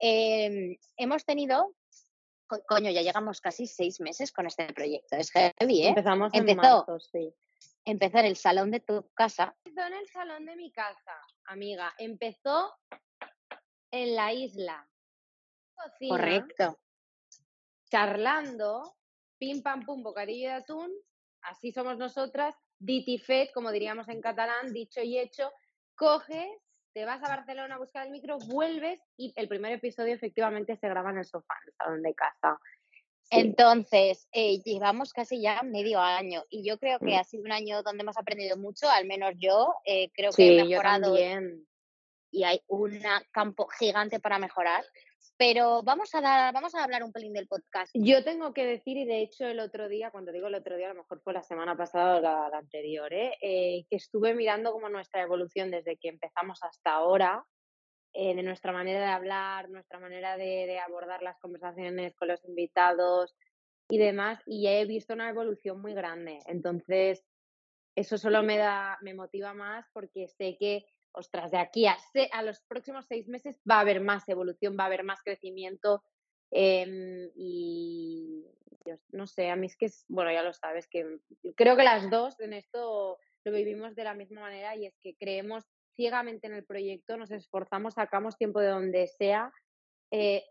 Em, 0.00 0.76
hemos 0.96 1.24
tenido 1.24 1.74
coño, 2.66 2.90
ya 2.90 3.02
llegamos 3.02 3.40
casi 3.40 3.66
seis 3.66 4.00
meses 4.00 4.32
con 4.32 4.46
este 4.46 4.72
proyecto. 4.72 5.16
Es 5.16 5.30
heavy, 5.30 5.82
¿eh? 5.82 5.88
Empezamos 5.88 6.32
en 6.34 6.48
Empezó, 6.48 6.98
sí. 7.00 7.34
Empezó 7.84 8.18
en 8.18 8.26
el 8.26 8.36
salón 8.36 8.70
de 8.70 8.80
tu 8.80 9.10
casa. 9.14 9.54
Empezó 9.64 9.86
en 9.86 9.94
el 9.94 10.08
salón 10.08 10.46
de 10.46 10.56
mi 10.56 10.72
casa, 10.72 11.20
amiga. 11.46 11.92
Empezó 11.98 12.74
en 13.90 14.14
la 14.14 14.32
isla. 14.32 14.88
Correcto. 16.08 16.78
Charlando, 17.90 18.96
pim 19.38 19.62
pam 19.62 19.84
pum, 19.84 20.02
bocadillo 20.02 20.48
de 20.48 20.54
atún. 20.54 20.92
Así 21.42 21.72
somos 21.72 21.98
nosotras. 21.98 22.54
Diti 22.78 23.18
fet, 23.18 23.52
como 23.52 23.70
diríamos 23.70 24.08
en 24.08 24.20
catalán, 24.20 24.72
dicho 24.72 25.00
y 25.00 25.18
hecho. 25.18 25.52
Coges 25.94 26.63
te 26.94 27.04
vas 27.04 27.22
a 27.22 27.28
Barcelona 27.28 27.74
a 27.74 27.78
buscar 27.78 28.06
el 28.06 28.12
micro, 28.12 28.38
vuelves 28.38 29.00
y 29.16 29.32
el 29.36 29.48
primer 29.48 29.72
episodio 29.72 30.14
efectivamente 30.14 30.76
se 30.76 30.88
graba 30.88 31.10
en 31.10 31.18
el 31.18 31.24
sofá, 31.24 31.54
en 31.62 31.68
el 31.68 31.74
salón 31.74 32.02
de 32.02 32.14
casa. 32.14 32.58
Entonces, 33.30 34.28
eh, 34.32 34.60
llevamos 34.60 35.12
casi 35.12 35.40
ya 35.40 35.62
medio 35.62 35.98
año 35.98 36.44
y 36.50 36.62
yo 36.62 36.78
creo 36.78 37.00
que 37.00 37.16
mm. 37.16 37.18
ha 37.18 37.24
sido 37.24 37.42
un 37.42 37.52
año 37.52 37.82
donde 37.82 38.02
hemos 38.02 38.16
aprendido 38.16 38.56
mucho, 38.56 38.88
al 38.88 39.06
menos 39.06 39.34
yo 39.38 39.74
eh, 39.84 40.10
creo 40.12 40.30
que 40.30 40.58
he 40.58 40.64
mejorado 40.64 41.16
y 42.30 42.42
hay 42.42 42.60
un 42.68 43.00
campo 43.32 43.66
gigante 43.68 44.20
para 44.20 44.38
mejorar. 44.38 44.84
Pero 45.36 45.82
vamos 45.82 46.14
a 46.14 46.20
dar, 46.20 46.54
vamos 46.54 46.74
a 46.74 46.84
hablar 46.84 47.02
un 47.02 47.12
pelín 47.12 47.32
del 47.32 47.48
podcast. 47.48 47.90
Yo 47.94 48.24
tengo 48.24 48.52
que 48.52 48.64
decir, 48.64 48.96
y 48.96 49.04
de 49.04 49.22
hecho 49.22 49.46
el 49.46 49.60
otro 49.60 49.88
día, 49.88 50.10
cuando 50.10 50.32
digo 50.32 50.48
el 50.48 50.54
otro 50.54 50.76
día, 50.76 50.86
a 50.86 50.94
lo 50.94 51.02
mejor 51.02 51.20
fue 51.22 51.32
la 51.32 51.42
semana 51.42 51.76
pasada 51.76 52.16
o 52.16 52.20
la, 52.20 52.58
anterior, 52.58 53.12
¿eh? 53.12 53.36
¿eh? 53.40 53.84
que 53.88 53.96
estuve 53.96 54.34
mirando 54.34 54.72
como 54.72 54.88
nuestra 54.88 55.22
evolución 55.22 55.70
desde 55.70 55.96
que 55.96 56.08
empezamos 56.08 56.62
hasta 56.62 56.92
ahora, 56.92 57.44
eh, 58.12 58.34
de 58.34 58.42
nuestra 58.42 58.72
manera 58.72 59.00
de 59.00 59.06
hablar, 59.06 59.68
nuestra 59.70 59.98
manera 59.98 60.36
de, 60.36 60.66
de, 60.66 60.78
abordar 60.78 61.22
las 61.22 61.38
conversaciones 61.38 62.14
con 62.14 62.28
los 62.28 62.44
invitados 62.44 63.34
y 63.88 63.98
demás, 63.98 64.40
y 64.46 64.68
he 64.68 64.84
visto 64.84 65.14
una 65.14 65.28
evolución 65.28 65.80
muy 65.80 65.94
grande. 65.94 66.38
Entonces, 66.46 67.24
eso 67.96 68.18
solo 68.18 68.42
me 68.42 68.56
da, 68.56 68.98
me 69.02 69.14
motiva 69.14 69.54
más 69.54 69.86
porque 69.92 70.28
sé 70.28 70.56
que 70.58 70.84
ostras, 71.14 71.50
de 71.50 71.58
aquí 71.58 71.86
a, 71.86 71.96
a 72.32 72.42
los 72.42 72.60
próximos 72.62 73.06
seis 73.06 73.28
meses 73.28 73.60
va 73.68 73.76
a 73.76 73.80
haber 73.80 74.00
más 74.00 74.28
evolución, 74.28 74.76
va 74.78 74.84
a 74.84 74.86
haber 74.86 75.04
más 75.04 75.22
crecimiento. 75.22 76.02
Em, 76.50 77.30
y 77.34 78.44
no 79.12 79.26
sé, 79.26 79.50
a 79.50 79.56
mí 79.56 79.66
es 79.66 79.76
que, 79.76 79.86
es, 79.86 80.04
bueno, 80.08 80.30
ya 80.32 80.42
lo 80.42 80.52
sabes, 80.52 80.86
que 80.88 81.18
creo 81.56 81.76
que 81.76 81.84
las 81.84 82.10
dos 82.10 82.38
en 82.40 82.52
esto 82.52 83.18
lo 83.44 83.52
vivimos 83.52 83.94
de 83.94 84.04
la 84.04 84.14
misma 84.14 84.42
manera 84.42 84.76
y 84.76 84.86
es 84.86 84.96
que 85.02 85.16
creemos 85.16 85.64
ciegamente 85.94 86.46
en 86.46 86.54
el 86.54 86.64
proyecto, 86.64 87.16
nos 87.16 87.30
esforzamos, 87.30 87.94
sacamos 87.94 88.36
tiempo 88.36 88.60
de 88.60 88.68
donde 88.68 89.06
sea. 89.06 89.52
Eh, 90.16 90.44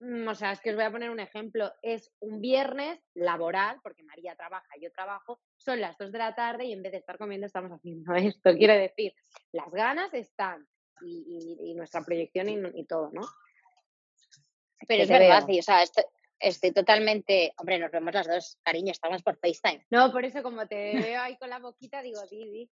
mm, 0.00 0.26
o 0.26 0.34
sea, 0.34 0.52
es 0.52 0.60
que 0.62 0.70
os 0.70 0.76
voy 0.76 0.84
a 0.84 0.90
poner 0.90 1.10
un 1.10 1.20
ejemplo. 1.20 1.70
Es 1.82 2.10
un 2.20 2.40
viernes 2.40 2.98
laboral, 3.14 3.78
porque 3.82 4.02
María 4.02 4.34
trabaja 4.34 4.68
y 4.76 4.84
yo 4.84 4.92
trabajo, 4.92 5.38
son 5.58 5.80
las 5.82 5.98
2 5.98 6.12
de 6.12 6.18
la 6.18 6.34
tarde 6.34 6.64
y 6.64 6.72
en 6.72 6.82
vez 6.82 6.92
de 6.92 6.98
estar 6.98 7.18
comiendo 7.18 7.46
estamos 7.46 7.70
haciendo 7.72 8.14
esto. 8.14 8.54
Quiero 8.56 8.74
decir, 8.74 9.12
las 9.52 9.70
ganas 9.70 10.12
están 10.14 10.66
y, 11.04 11.74
nuestra 11.74 12.02
proyección 12.02 12.48
y, 12.48 12.86
todo, 12.86 13.10
¿no? 13.12 13.22
Pero 14.86 15.02
es 15.02 15.08
verdad, 15.08 15.44
o 15.46 15.62
sea, 15.62 15.84
estoy, 16.38 16.72
totalmente, 16.72 17.52
hombre, 17.58 17.78
nos 17.78 17.90
vemos 17.90 18.14
las 18.14 18.26
dos, 18.26 18.58
cariño, 18.62 18.92
estamos 18.92 19.22
por 19.22 19.36
FaceTime. 19.36 19.84
No, 19.90 20.12
por 20.12 20.24
eso 20.24 20.42
como 20.42 20.66
te 20.66 20.94
veo 20.94 21.20
ahí 21.20 21.36
con 21.38 21.50
la 21.50 21.58
boquita, 21.58 22.02
digo, 22.02 22.20
Didi. 22.30 22.70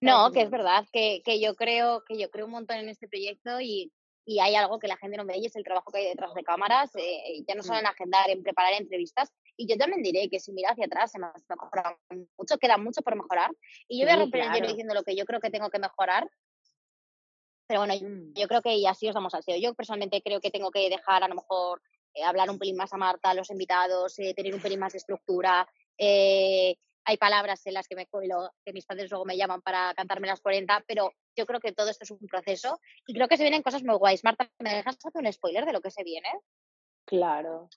No, 0.00 0.32
que 0.32 0.42
es 0.42 0.50
verdad, 0.50 0.86
que, 0.92 1.22
que, 1.24 1.40
yo 1.40 1.54
creo, 1.54 2.04
que 2.04 2.18
yo 2.18 2.30
creo 2.30 2.46
un 2.46 2.52
montón 2.52 2.78
en 2.78 2.88
este 2.88 3.08
proyecto 3.08 3.60
y 3.60 3.92
y 4.28 4.40
hay 4.40 4.56
algo 4.56 4.80
que 4.80 4.88
la 4.88 4.96
gente 4.96 5.16
no 5.16 5.24
ve 5.24 5.38
y 5.38 5.46
es 5.46 5.54
el 5.54 5.62
trabajo 5.62 5.92
que 5.92 5.98
hay 5.98 6.08
detrás 6.08 6.34
de 6.34 6.42
cámaras, 6.42 6.90
eh, 6.96 7.44
ya 7.46 7.54
no 7.54 7.62
solo 7.62 7.76
mm. 7.76 7.80
en 7.80 7.86
agendar, 7.86 8.28
en 8.28 8.42
preparar 8.42 8.72
entrevistas. 8.74 9.32
Y 9.56 9.68
yo 9.68 9.78
también 9.78 10.02
diré 10.02 10.28
que 10.28 10.40
si 10.40 10.52
mira 10.52 10.70
hacia 10.70 10.86
atrás 10.86 11.12
se 11.12 11.20
me 11.20 11.26
ha 11.26 11.32
mejorado 11.48 11.96
mucho, 12.36 12.58
queda 12.58 12.76
mucho 12.76 13.02
por 13.02 13.14
mejorar. 13.14 13.52
Y 13.86 14.00
yo 14.00 14.06
voy 14.06 14.14
a 14.14 14.18
romper 14.18 14.40
el 14.40 14.52
hielo 14.52 14.66
diciendo 14.66 14.94
lo 14.94 15.04
que 15.04 15.14
yo 15.14 15.24
creo 15.26 15.40
que 15.40 15.50
tengo 15.50 15.70
que 15.70 15.78
mejorar. 15.78 16.28
Pero 17.68 17.80
bueno, 17.80 17.94
yo, 18.34 18.48
creo 18.48 18.62
que 18.62 18.86
así 18.88 19.08
os 19.08 19.14
damos 19.14 19.32
al 19.34 19.44
CEO. 19.44 19.58
Yo 19.58 19.74
personalmente 19.74 20.20
creo 20.22 20.40
que 20.40 20.50
tengo 20.50 20.72
que 20.72 20.90
dejar 20.90 21.22
a 21.22 21.28
lo 21.28 21.36
mejor 21.36 21.80
eh, 22.12 22.24
hablar 22.24 22.50
un 22.50 22.58
pelín 22.58 22.76
más 22.76 22.92
a 22.92 22.96
Marta, 22.96 23.30
a 23.30 23.34
los 23.34 23.50
invitados, 23.50 24.18
eh, 24.18 24.34
tener 24.34 24.54
un 24.54 24.60
pelín 24.60 24.80
más 24.80 24.92
de 24.92 24.98
estructura, 24.98 25.68
hay 27.06 27.16
palabras 27.18 27.64
en 27.66 27.74
las 27.74 27.86
que 27.86 27.94
me 27.94 28.06
cuelo, 28.06 28.50
que 28.64 28.72
mis 28.72 28.84
padres 28.84 29.10
luego 29.10 29.24
me 29.24 29.36
llaman 29.36 29.62
para 29.62 29.94
cantarme 29.94 30.26
las 30.26 30.40
40, 30.40 30.84
pero 30.88 31.12
yo 31.36 31.46
creo 31.46 31.60
que 31.60 31.72
todo 31.72 31.88
esto 31.88 32.02
es 32.02 32.10
un 32.10 32.26
proceso 32.26 32.80
y 33.06 33.14
creo 33.14 33.28
que 33.28 33.36
se 33.36 33.44
vienen 33.44 33.62
cosas 33.62 33.84
muy 33.84 33.94
guays. 33.94 34.24
Marta, 34.24 34.50
¿me 34.58 34.74
dejas 34.74 34.96
hacer 34.96 35.12
un 35.14 35.32
spoiler 35.32 35.64
de 35.64 35.72
lo 35.72 35.80
que 35.80 35.92
se 35.92 36.02
viene? 36.02 36.28
Claro. 37.04 37.68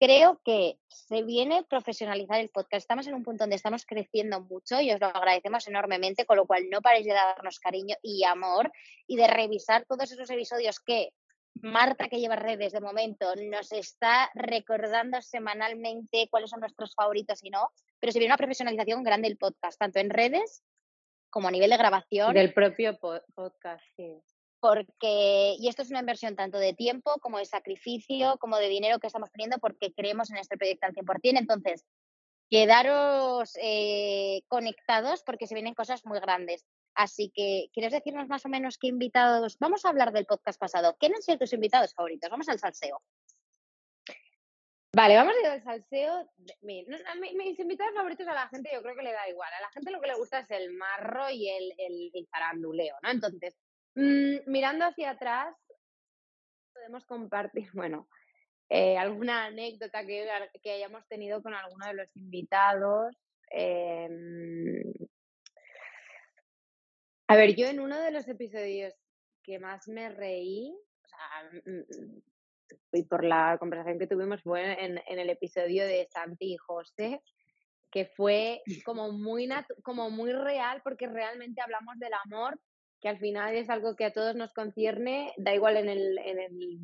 Creo 0.00 0.40
que 0.44 0.78
se 0.88 1.22
viene 1.22 1.64
profesionalizar 1.64 2.40
el 2.40 2.48
podcast. 2.48 2.82
Estamos 2.84 3.06
en 3.06 3.14
un 3.14 3.22
punto 3.22 3.44
donde 3.44 3.56
estamos 3.56 3.84
creciendo 3.84 4.40
mucho 4.40 4.80
y 4.80 4.90
os 4.92 5.00
lo 5.00 5.06
agradecemos 5.08 5.68
enormemente, 5.68 6.24
con 6.24 6.38
lo 6.38 6.46
cual 6.46 6.70
no 6.70 6.80
paréis 6.80 7.06
de 7.06 7.12
darnos 7.12 7.60
cariño 7.60 7.96
y 8.02 8.24
amor 8.24 8.72
y 9.06 9.16
de 9.16 9.26
revisar 9.26 9.84
todos 9.86 10.10
esos 10.10 10.28
episodios 10.30 10.80
que 10.80 11.10
Marta, 11.62 12.08
que 12.08 12.18
lleva 12.18 12.36
redes 12.36 12.72
de 12.72 12.80
momento, 12.80 13.34
nos 13.36 13.72
está 13.72 14.30
recordando 14.34 15.20
semanalmente 15.22 16.28
cuáles 16.30 16.50
son 16.50 16.60
nuestros 16.60 16.94
favoritos 16.94 17.42
y 17.42 17.50
no, 17.50 17.70
pero 18.00 18.12
se 18.12 18.18
viene 18.18 18.32
una 18.32 18.38
profesionalización 18.38 19.02
grande 19.02 19.28
del 19.28 19.38
podcast, 19.38 19.78
tanto 19.78 19.98
en 19.98 20.10
redes 20.10 20.62
como 21.30 21.48
a 21.48 21.50
nivel 21.50 21.70
de 21.70 21.76
grabación. 21.76 22.34
Del 22.34 22.52
propio 22.52 22.98
podcast, 22.98 23.84
sí. 23.96 24.22
Porque, 24.60 25.54
y 25.58 25.68
esto 25.68 25.82
es 25.82 25.90
una 25.90 26.00
inversión 26.00 26.34
tanto 26.34 26.58
de 26.58 26.72
tiempo 26.72 27.18
como 27.20 27.38
de 27.38 27.44
sacrificio, 27.44 28.38
como 28.38 28.56
de 28.56 28.68
dinero 28.68 28.98
que 28.98 29.06
estamos 29.06 29.30
poniendo 29.30 29.58
porque 29.58 29.92
creemos 29.92 30.30
en 30.30 30.38
este 30.38 30.56
proyecto 30.56 30.86
al 30.86 30.94
100%. 30.94 31.38
Entonces, 31.38 31.84
quedaros 32.50 33.52
eh, 33.60 34.42
conectados 34.48 35.22
porque 35.24 35.46
se 35.46 35.54
vienen 35.54 35.74
cosas 35.74 36.04
muy 36.04 36.20
grandes. 36.20 36.64
Así 36.96 37.30
que, 37.34 37.68
¿quieres 37.74 37.92
decirnos 37.92 38.26
más 38.26 38.46
o 38.46 38.48
menos 38.48 38.78
qué 38.78 38.86
invitados? 38.86 39.58
Vamos 39.58 39.84
a 39.84 39.90
hablar 39.90 40.12
del 40.12 40.24
podcast 40.24 40.58
pasado. 40.58 40.96
¿Quiénes 40.98 41.18
han 41.18 41.22
sido 41.22 41.38
tus 41.38 41.52
invitados 41.52 41.92
favoritos? 41.92 42.30
Vamos 42.30 42.48
al 42.48 42.58
salseo. 42.58 43.02
Vale, 44.94 45.14
vamos 45.14 45.34
a 45.36 45.40
ir 45.40 45.46
al 45.46 45.62
salseo. 45.62 46.26
Mis 46.62 47.58
invitados 47.58 47.94
favoritos 47.94 48.26
a 48.26 48.32
la 48.32 48.48
gente 48.48 48.70
yo 48.72 48.82
creo 48.82 48.96
que 48.96 49.02
le 49.02 49.12
da 49.12 49.28
igual. 49.28 49.52
A 49.52 49.60
la 49.60 49.68
gente 49.68 49.90
lo 49.90 50.00
que 50.00 50.06
le 50.06 50.16
gusta 50.16 50.38
es 50.38 50.50
el 50.50 50.72
marro 50.72 51.28
y 51.28 51.50
el, 51.50 51.74
el, 51.76 52.28
zaranduleo, 52.30 52.96
¿no? 53.02 53.10
Entonces, 53.10 53.54
mm, 53.94 54.50
mirando 54.50 54.86
hacia 54.86 55.10
atrás, 55.10 55.54
podemos 56.72 57.04
compartir, 57.04 57.68
bueno, 57.74 58.08
eh, 58.70 58.96
alguna 58.96 59.44
anécdota 59.44 60.06
que, 60.06 60.26
que, 60.62 60.72
hayamos 60.72 61.06
tenido 61.08 61.42
con 61.42 61.52
alguno 61.52 61.86
de 61.88 61.94
los 61.94 62.16
invitados. 62.16 63.14
Em, 63.50 64.85
a 67.28 67.36
ver, 67.36 67.54
yo 67.56 67.66
en 67.66 67.80
uno 67.80 68.00
de 68.00 68.10
los 68.10 68.28
episodios 68.28 68.94
que 69.42 69.58
más 69.58 69.88
me 69.88 70.08
reí, 70.08 70.72
o 71.04 71.08
sea, 71.08 71.60
mm, 71.64 71.78
mm, 71.78 72.22
y 72.92 73.02
por 73.04 73.24
la 73.24 73.56
conversación 73.58 73.98
que 73.98 74.06
tuvimos 74.06 74.42
fue 74.42 74.84
en, 74.84 75.00
el 75.06 75.30
episodio 75.30 75.84
de 75.84 76.06
Santi 76.10 76.54
y 76.54 76.56
José, 76.56 77.20
que 77.90 78.06
fue 78.06 78.62
como 78.86 79.12
muy, 79.12 79.48
como 79.82 80.10
muy 80.10 80.32
real 80.32 80.80
porque 80.82 81.06
realmente 81.06 81.60
hablamos 81.60 81.98
del 81.98 82.12
amor, 82.24 82.60
que 83.00 83.08
al 83.08 83.18
final 83.18 83.54
es 83.54 83.70
algo 83.70 83.94
que 83.94 84.04
a 84.04 84.12
todos 84.12 84.34
nos 84.36 84.52
concierne, 84.52 85.32
da 85.36 85.54
igual 85.54 85.76
en 85.76 85.88
el, 85.88 86.18
en 86.18 86.38
el, 86.40 86.80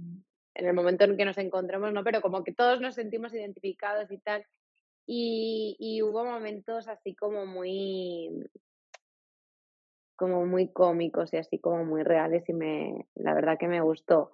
en 0.54 0.66
el 0.66 0.74
momento 0.74 1.04
en 1.04 1.16
que 1.16 1.24
nos 1.24 1.38
encontremos, 1.38 1.92
¿no? 1.92 2.04
Pero 2.04 2.20
como 2.20 2.44
que 2.44 2.52
todos 2.52 2.80
nos 2.80 2.94
sentimos 2.94 3.32
identificados 3.32 4.10
y 4.10 4.18
tal. 4.18 4.44
Y, 5.06 5.76
y 5.80 6.02
hubo 6.02 6.24
momentos 6.24 6.86
así 6.86 7.14
como 7.16 7.46
muy, 7.46 8.30
como 10.16 10.46
muy 10.46 10.72
cómicos 10.72 11.32
y 11.32 11.36
así 11.36 11.58
como 11.58 11.84
muy 11.84 12.02
reales 12.02 12.48
y 12.48 12.52
me, 12.52 13.06
la 13.14 13.34
verdad 13.34 13.58
que 13.58 13.68
me 13.68 13.80
gustó. 13.80 14.32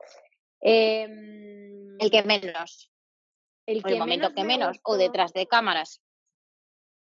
Em, 0.60 1.96
el 2.00 2.10
que 2.10 2.22
menos. 2.22 2.92
El, 3.66 3.82
que 3.82 3.98
momento 3.98 4.34
que 4.34 4.44
menos, 4.44 4.80
o 4.82 4.96
detrás 4.96 5.32
de 5.32 5.46
cámaras. 5.46 6.02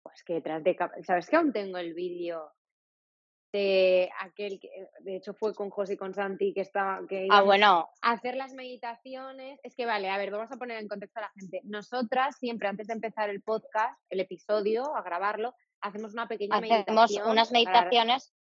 Pues 0.03 0.23
que 0.25 0.35
detrás 0.35 0.63
de 0.63 0.77
cámaras. 0.77 1.07
¿Sabes 1.07 1.29
que 1.29 1.37
aún 1.37 1.53
tengo 1.53 1.79
el 1.79 1.95
vídeo 1.95 2.53
de 3.53 4.11
aquel 4.21 4.59
que 4.59 4.71
de 5.01 5.17
hecho 5.17 5.35
fue 5.35 5.55
con 5.55 5.69
José 5.69 5.95
y 5.95 5.97
con 5.97 6.15
Santi 6.15 6.55
que 6.55 6.63
estaba 6.63 7.07
que 7.07 7.29
ah 7.31 7.43
bueno 7.43 7.91
hacer 8.01 8.35
las 8.35 8.55
meditaciones 8.55 9.61
es 9.63 9.77
que 9.77 9.85
vale 9.85 10.09
a 10.09 10.17
ver 10.17 10.31
vamos 10.31 10.51
a 10.51 10.57
poner 10.57 10.79
en 10.79 10.89
contexto 10.89 11.21
a 11.21 11.25
la 11.25 11.33
gente 11.39 11.61
nosotras 11.65 12.37
siempre 12.39 12.69
antes 12.69 12.87
de 12.87 12.95
empezar 12.95 13.29
el 13.29 13.43
podcast 13.43 14.01
el 14.09 14.21
episodio 14.21 14.97
a 14.97 15.03
grabarlo 15.03 15.55
hacemos 15.83 16.15
una 16.15 16.29
pequeña 16.29 16.57
hacemos 16.57 17.13
unas 17.27 17.53
meditaciones 17.53 18.33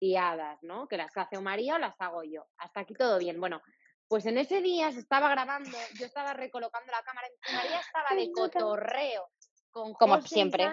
guiadas 0.00 0.62
no 0.62 0.86
que 0.88 0.96
las 0.96 1.16
hace 1.16 1.38
María 1.40 1.76
o 1.76 1.78
las 1.78 2.00
hago 2.00 2.22
yo 2.24 2.46
hasta 2.58 2.80
aquí 2.80 2.94
todo 2.94 3.18
bien 3.18 3.40
bueno 3.40 3.62
pues 4.08 4.26
en 4.26 4.38
ese 4.38 4.60
día 4.60 4.92
se 4.92 5.00
estaba 5.00 5.28
grabando 5.28 5.76
yo 5.98 6.06
estaba 6.06 6.32
recolocando 6.32 6.92
la 6.92 7.02
cámara 7.02 7.28
y 7.28 7.54
María 7.54 7.80
estaba 7.80 8.14
de 8.14 8.30
cotorreo 8.32 9.30
como 9.98 10.20
siempre. 10.22 10.66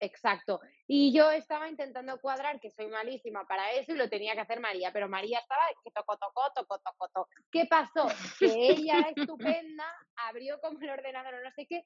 exacto. 0.00 0.60
Y 0.86 1.12
yo 1.12 1.30
estaba 1.30 1.68
intentando 1.68 2.20
cuadrar, 2.20 2.60
que 2.60 2.70
soy 2.70 2.86
malísima 2.88 3.46
para 3.46 3.72
eso, 3.72 3.92
y 3.92 3.96
lo 3.96 4.08
tenía 4.08 4.34
que 4.34 4.40
hacer 4.40 4.60
María, 4.60 4.92
pero 4.92 5.08
María 5.08 5.38
estaba 5.40 5.62
que 5.82 5.90
tocó, 5.90 6.16
tocó, 6.16 6.42
tocó, 6.54 6.78
tocó, 6.78 7.08
tocó. 7.08 7.28
¿Qué 7.50 7.66
pasó? 7.66 8.06
Que 8.38 8.70
ella, 8.70 9.00
estupenda, 9.16 9.84
abrió 10.28 10.60
como 10.60 10.78
el 10.80 10.90
ordenador 10.90 11.34
o 11.34 11.44
no 11.44 11.50
sé 11.52 11.66
qué, 11.66 11.84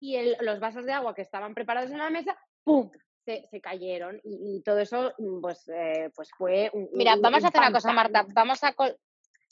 y 0.00 0.16
el, 0.16 0.36
los 0.40 0.58
vasos 0.58 0.84
de 0.84 0.92
agua 0.92 1.14
que 1.14 1.22
estaban 1.22 1.54
preparados 1.54 1.90
en 1.90 1.98
la 1.98 2.10
mesa, 2.10 2.36
¡pum! 2.64 2.90
Se, 3.30 3.46
se 3.48 3.60
cayeron 3.60 4.20
y, 4.24 4.60
todo 4.62 4.80
eso 4.80 5.12
pues, 5.40 5.68
eh, 5.68 6.10
pues 6.16 6.30
fue 6.36 6.68
un, 6.72 6.88
Mira, 6.92 7.14
vamos 7.14 7.44
a 7.44 7.48
hacer 7.48 7.60
una 7.60 7.70
cosa, 7.70 7.92
Marta. 7.92 8.26
Vamos 8.34 8.64
a, 8.64 8.74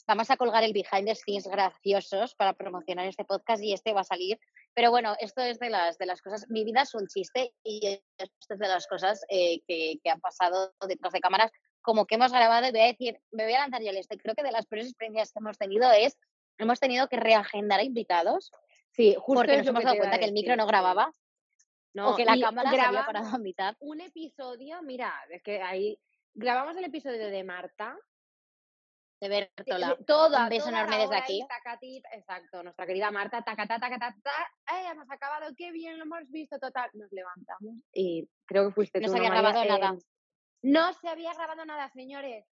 vamos 0.05 0.29
a 0.29 0.35
colgar 0.35 0.63
el 0.65 0.73
behind 0.73 1.07
the 1.07 1.15
scenes 1.15 1.47
graciosos 1.47 2.35
para 2.35 2.53
promocionar 2.53 3.07
este 3.07 3.23
podcast 3.23 3.63
y 3.63 3.71
este 3.71 3.93
va 3.93 4.01
a 4.01 4.03
salir. 4.03 4.37
Pero 4.73 4.91
bueno, 4.91 5.15
esto 5.19 5.41
es 5.41 5.59
de 5.59 5.69
las, 5.69 5.97
de 5.97 6.07
las 6.07 6.21
cosas, 6.21 6.45
mi 6.49 6.65
vida 6.65 6.81
es 6.81 6.93
un 6.93 7.07
chiste 7.07 7.53
y 7.63 8.01
esto 8.17 8.53
es 8.53 8.59
de 8.59 8.67
las 8.67 8.85
cosas 8.85 9.23
eh, 9.29 9.61
que, 9.65 9.99
que, 10.03 10.09
han 10.09 10.19
pasado 10.19 10.73
detrás 10.85 11.13
de 11.13 11.21
cámaras, 11.21 11.51
como 11.81 12.05
que 12.05 12.15
hemos 12.15 12.33
grabado 12.33 12.67
y 12.67 12.71
voy 12.71 12.81
a 12.81 12.87
decir, 12.87 13.17
me 13.31 13.45
voy 13.45 13.53
a 13.53 13.59
lanzar 13.59 13.81
yo 13.81 13.91
el 13.91 13.97
este, 13.97 14.17
creo 14.17 14.35
que 14.35 14.43
de 14.43 14.51
las 14.51 14.65
peores 14.65 14.87
experiencias 14.87 15.31
que 15.31 15.39
hemos 15.39 15.57
tenido 15.57 15.89
es, 15.91 16.17
hemos 16.57 16.81
tenido 16.81 17.07
que 17.07 17.15
reagendar 17.15 17.81
invitados. 17.81 18.51
Sí, 18.91 19.15
justo 19.17 19.39
porque 19.39 19.57
nos 19.57 19.67
hemos 19.67 19.83
dado 19.83 19.97
cuenta 19.97 20.19
que 20.19 20.25
el 20.25 20.33
micro 20.33 20.55
no 20.55 20.67
grababa. 20.67 21.13
No, 21.99 22.11
o 22.11 22.15
que 22.15 22.25
la 22.25 22.39
cámara 22.39 22.69
se 22.69 22.79
había 22.79 23.05
parado 23.05 23.35
a 23.35 23.37
mitad. 23.37 23.75
Un 23.79 24.01
episodio, 24.01 24.81
mira, 24.81 25.13
es 25.29 25.43
que 25.43 25.61
ahí 25.61 25.99
grabamos 26.33 26.77
el 26.77 26.85
episodio 26.85 27.27
de 27.27 27.43
Marta 27.43 27.97
de 29.19 29.27
Bertola. 29.27 29.97
Toda, 30.07 30.43
un 30.43 30.49
beso 30.49 30.69
enorme 30.69 30.97
desde 30.97 31.17
aquí. 31.17 31.45
exacto, 32.13 32.63
nuestra 32.63 32.85
querida 32.85 33.11
Marta, 33.11 33.41
tacata, 33.41 33.79
tacata, 33.79 34.15
ta, 34.23 34.75
eh, 34.75 34.87
hemos 34.91 35.09
acabado, 35.11 35.53
qué 35.57 35.71
bien, 35.71 35.97
lo 35.97 36.05
hemos 36.05 36.29
visto, 36.29 36.57
total. 36.57 36.89
Nos 36.93 37.11
levantamos 37.11 37.75
y 37.93 38.29
creo 38.45 38.67
que 38.67 38.73
fuiste 38.73 38.99
no 38.99 39.07
tú. 39.07 39.11
No 39.11 39.17
se 39.17 39.25
había 39.27 39.41
grabado 39.41 39.65
nada. 39.65 39.97
No 40.61 40.93
se 40.93 41.09
había 41.09 41.33
grabado 41.33 41.65
nada, 41.65 41.89
señores. 41.89 42.45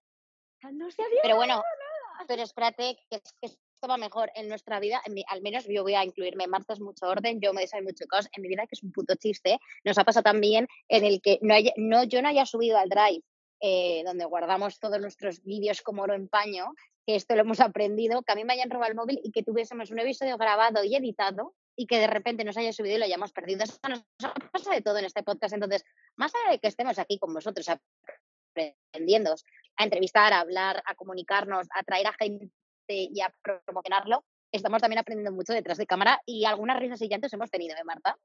No 0.72 0.92
se 0.92 1.04
había 1.04 1.22
pero 1.22 1.36
bueno, 1.38 1.56
nada. 1.56 2.26
Pero 2.28 2.42
espérate, 2.42 2.98
que, 3.10 3.22
que 3.42 3.48
esto 3.78 3.88
va 3.88 3.98
mejor 3.98 4.32
en 4.34 4.50
nuestra 4.50 4.80
vida, 4.80 5.04
al 5.28 5.42
menos 5.44 5.66
yo 5.68 5.84
voy 5.84 5.94
a 5.94 6.04
incluirme, 6.04 6.48
Marta 6.48 6.74
es 6.74 6.80
mucho 6.80 7.06
orden, 7.06 7.40
yo 7.40 7.54
me 7.54 7.62
deseo 7.62 7.84
mucho 7.84 8.08
caos 8.08 8.28
en 8.36 8.42
mi 8.42 8.50
vida, 8.50 8.64
que 8.64 8.74
es 8.74 8.82
un 8.82 8.92
puto 8.92 9.14
chiste. 9.14 9.60
Nos 9.84 10.00
ha 10.00 10.04
pasado 10.04 10.24
también 10.24 10.68
en 10.88 11.06
el 11.06 11.22
que 11.22 11.38
no, 11.44 11.54
haya, 11.54 11.74
no 11.78 12.04
yo 12.04 12.24
no 12.24 12.30
haya 12.30 12.48
subido 12.48 12.80
al 12.80 12.90
drive 12.90 13.22
eh, 13.62 14.02
donde 14.04 14.26
guardamos 14.26 14.80
todos 14.80 15.00
nuestros 15.00 15.44
vídeos 15.44 15.84
como 15.84 16.02
oro 16.02 16.16
en 16.16 16.28
paño, 16.28 16.74
que 17.06 17.16
esto 17.16 17.36
lo 17.36 17.42
hemos 17.42 17.60
aprendido, 17.60 18.24
que 18.24 18.32
a 18.32 18.36
mí 18.36 18.46
me 18.46 18.54
hayan 18.54 18.72
robado 18.72 18.90
el 18.90 18.98
móvil 18.98 19.20
y 19.24 19.32
que 19.32 19.44
tuviésemos 19.44 19.92
un 19.92 20.00
episodio 20.00 20.40
grabado 20.40 20.84
y 20.84 20.96
editado 20.96 21.54
y 21.76 21.86
que 21.86 22.00
de 22.00 22.08
repente 22.08 22.44
nos 22.44 22.58
haya 22.58 22.74
subido 22.74 22.96
y 22.96 22.98
lo 22.98 23.06
hayamos 23.06 23.32
perdido. 23.32 23.64
Eso 23.64 23.78
nos 23.88 24.04
pasa 24.52 24.74
de 24.74 24.82
todo 24.82 24.98
en 24.98 25.06
este 25.06 25.22
podcast. 25.22 25.54
Entonces, 25.54 25.84
más 26.16 26.34
allá 26.34 26.54
de 26.54 26.60
que 26.60 26.68
estemos 26.68 26.98
aquí 26.98 27.20
con 27.20 27.32
vosotros 27.32 27.68
aprendiendo 27.70 29.36
a 29.76 29.84
entrevistar, 29.84 30.34
a 30.34 30.40
hablar, 30.40 30.82
a 30.84 30.96
comunicarnos, 30.96 31.68
a 31.76 31.84
traer 31.84 32.08
a 32.08 32.14
gente 32.14 32.50
y 32.94 33.22
a 33.22 33.34
promocionarlo, 33.42 34.24
estamos 34.52 34.82
también 34.82 35.00
aprendiendo 35.00 35.32
mucho 35.32 35.54
detrás 35.54 35.78
de 35.78 35.86
cámara 35.86 36.22
y 36.26 36.46
algunas 36.46 36.80
risas 36.80 37.02
y 37.02 37.10
llantos 37.10 37.34
hemos 37.34 37.50
tenido, 37.50 37.76
¿eh, 37.76 37.84
Marta? 37.84 38.18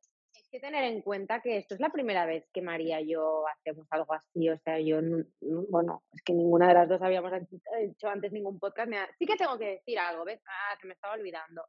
que 0.53 0.61
tener 0.61 0.85
en 0.85 1.01
cuenta 1.01 1.41
que 1.41 1.57
esto 1.57 1.75
es 1.75 1.81
la 1.81 1.89
primera 1.89 2.27
vez 2.27 2.47
que 2.53 2.61
María 2.61 3.01
y 3.01 3.13
yo 3.13 3.45
hacemos 3.49 3.87
algo 3.91 4.13
así. 4.13 4.51
O 4.51 4.59
sea, 4.59 4.79
yo, 4.79 5.01
bueno, 5.41 6.03
es 6.13 6.23
que 6.23 6.35
ninguna 6.35 6.69
de 6.69 6.75
las 6.75 6.89
dos 6.91 7.01
habíamos 7.01 7.33
hecho 7.81 8.09
antes 8.09 8.33
ningún 8.33 8.59
podcast. 8.59 8.91
Sí 9.19 9.25
que 9.25 9.37
tengo 9.37 9.59
que 9.59 9.71
decir 9.71 9.99
algo, 9.99 10.27
¿ves? 10.27 10.43
Ah, 10.47 10.77
que 10.79 10.87
me 10.87 10.93
estaba 10.93 11.15
olvidando. 11.15 11.65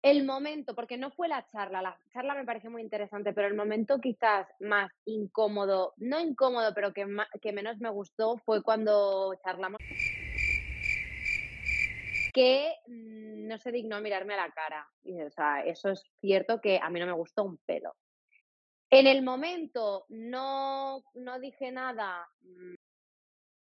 El 0.00 0.24
momento, 0.24 0.74
porque 0.74 0.96
no 0.96 1.10
fue 1.10 1.28
la 1.28 1.46
charla, 1.48 1.82
la 1.82 1.98
charla 2.14 2.34
me 2.34 2.46
parece 2.46 2.70
muy 2.70 2.80
interesante, 2.80 3.34
pero 3.34 3.48
el 3.48 3.54
momento 3.54 3.98
quizás 4.00 4.46
más 4.60 4.90
incómodo, 5.04 5.92
no 5.98 6.20
incómodo, 6.20 6.72
pero 6.72 6.94
que, 6.94 7.04
que 7.42 7.52
menos 7.52 7.78
me 7.78 7.90
gustó 7.90 8.38
fue 8.38 8.62
cuando 8.62 9.34
charlamos 9.44 9.80
que 12.38 12.72
mm, 12.86 13.48
no 13.48 13.58
se 13.58 13.72
dignó 13.72 14.00
mirarme 14.00 14.34
a 14.34 14.46
la 14.46 14.52
cara. 14.52 14.88
O 15.26 15.30
sea, 15.30 15.62
eso 15.62 15.90
es 15.90 16.04
cierto 16.20 16.60
que 16.60 16.78
a 16.80 16.88
mí 16.88 17.00
no 17.00 17.06
me 17.06 17.12
gustó 17.12 17.42
un 17.42 17.58
pelo. 17.66 17.96
En 18.90 19.08
el 19.08 19.24
momento 19.24 20.04
no, 20.08 21.02
no 21.14 21.40
dije 21.40 21.72
nada, 21.72 22.28
mm, 22.42 22.74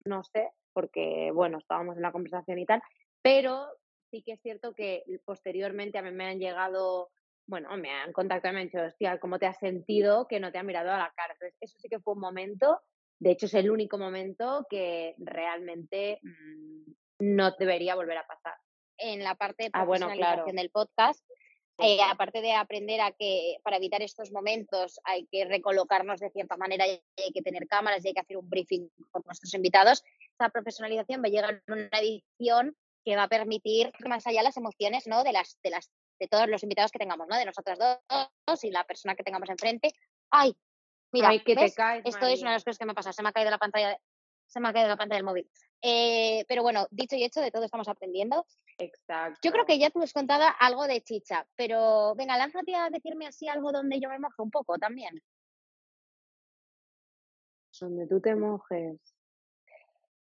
no 0.04 0.22
sé, 0.22 0.50
porque 0.72 1.32
bueno, 1.34 1.58
estábamos 1.58 1.96
en 1.96 2.02
la 2.02 2.12
conversación 2.12 2.60
y 2.60 2.64
tal, 2.64 2.80
pero 3.22 3.66
sí 4.08 4.22
que 4.22 4.34
es 4.34 4.40
cierto 4.40 4.72
que 4.72 5.02
posteriormente 5.24 5.98
a 5.98 6.02
mí 6.02 6.12
me 6.12 6.26
han 6.26 6.38
llegado, 6.38 7.10
bueno, 7.46 7.76
me 7.76 7.90
han 7.90 8.12
contactado 8.12 8.52
y 8.52 8.54
me 8.54 8.60
han 8.60 8.66
dicho, 8.68 8.82
hostia, 8.84 9.18
¿cómo 9.18 9.40
te 9.40 9.46
has 9.46 9.58
sentido 9.58 10.28
que 10.28 10.38
no 10.38 10.52
te 10.52 10.58
ha 10.58 10.62
mirado 10.62 10.92
a 10.92 10.98
la 10.98 11.12
cara? 11.16 11.32
Entonces, 11.32 11.58
eso 11.60 11.76
sí 11.80 11.88
que 11.88 11.98
fue 11.98 12.14
un 12.14 12.20
momento, 12.20 12.80
de 13.18 13.32
hecho 13.32 13.46
es 13.46 13.54
el 13.54 13.68
único 13.68 13.98
momento 13.98 14.64
que 14.70 15.16
realmente 15.18 16.20
mm, 16.22 16.92
no 17.20 17.52
debería 17.52 17.94
volver 17.94 18.18
a 18.18 18.26
pasar. 18.26 18.54
En 18.98 19.22
la 19.22 19.34
parte 19.34 19.64
de 19.64 19.70
profesionalización 19.70 20.58
ah, 20.58 20.60
del 20.60 20.70
podcast, 20.70 21.24
eh, 21.78 21.98
aparte 22.02 22.42
de 22.42 22.52
aprender 22.52 23.00
a 23.00 23.12
que 23.12 23.56
para 23.62 23.78
evitar 23.78 24.02
estos 24.02 24.30
momentos 24.32 25.00
hay 25.04 25.26
que 25.28 25.46
recolocarnos 25.46 26.20
de 26.20 26.30
cierta 26.30 26.58
manera 26.58 26.86
y 26.86 27.02
hay 27.16 27.32
que 27.32 27.40
tener 27.40 27.66
cámaras 27.66 28.04
y 28.04 28.08
hay 28.08 28.14
que 28.14 28.20
hacer 28.20 28.36
un 28.36 28.48
briefing 28.50 28.90
con 29.10 29.22
nuestros 29.24 29.54
invitados, 29.54 30.02
esa 30.38 30.50
profesionalización 30.50 31.22
va 31.22 31.28
a 31.28 31.30
llegar 31.30 31.54
a 31.54 31.72
una 31.72 31.88
edición 31.98 32.76
que 33.02 33.16
va 33.16 33.24
a 33.24 33.28
permitir 33.28 33.90
más 34.06 34.26
allá 34.26 34.42
las 34.42 34.58
emociones 34.58 35.06
¿no? 35.06 35.24
de, 35.24 35.32
las, 35.32 35.58
de, 35.62 35.70
las, 35.70 35.90
de 36.18 36.28
todos 36.28 36.48
los 36.48 36.62
invitados 36.62 36.90
que 36.90 36.98
tengamos, 36.98 37.26
¿no? 37.28 37.36
de 37.38 37.46
nosotras 37.46 37.78
dos 37.78 38.64
y 38.64 38.70
la 38.70 38.84
persona 38.84 39.14
que 39.14 39.22
tengamos 39.22 39.48
enfrente. 39.48 39.92
¡Ay! 40.30 40.54
Mira, 41.12 41.30
que 41.38 41.56
te 41.56 41.72
caes, 41.72 42.02
esto 42.04 42.26
es 42.26 42.40
una 42.42 42.50
de 42.50 42.56
las 42.56 42.64
cosas 42.64 42.78
que 42.78 42.86
me 42.86 42.94
pasa, 42.94 43.12
se 43.12 43.22
me 43.22 43.30
ha 43.30 43.32
caído 43.32 43.50
la 43.50 43.58
pantalla, 43.58 43.98
se 44.50 44.60
me 44.60 44.68
ha 44.68 44.72
caído 44.72 44.88
la 44.88 44.96
pantalla 44.96 45.18
del 45.18 45.24
móvil. 45.24 45.50
Eh, 45.82 46.44
pero 46.48 46.62
bueno, 46.62 46.86
dicho 46.90 47.16
y 47.16 47.24
hecho, 47.24 47.40
de 47.40 47.50
todo 47.50 47.64
estamos 47.64 47.88
aprendiendo. 47.88 48.44
Exacto. 48.78 49.38
Yo 49.42 49.52
creo 49.52 49.64
que 49.64 49.78
ya 49.78 49.90
tú 49.90 50.02
has 50.02 50.12
contado 50.12 50.44
algo 50.58 50.86
de 50.86 51.00
chicha, 51.02 51.46
pero 51.56 52.14
venga, 52.16 52.36
lánzate 52.36 52.74
a 52.74 52.90
decirme 52.90 53.26
así 53.26 53.48
algo 53.48 53.72
donde 53.72 54.00
yo 54.00 54.08
me 54.08 54.18
moje 54.18 54.42
un 54.42 54.50
poco 54.50 54.76
también. 54.78 55.22
Donde 57.80 58.06
tú 58.06 58.20
te 58.20 58.34
mojes. 58.34 58.98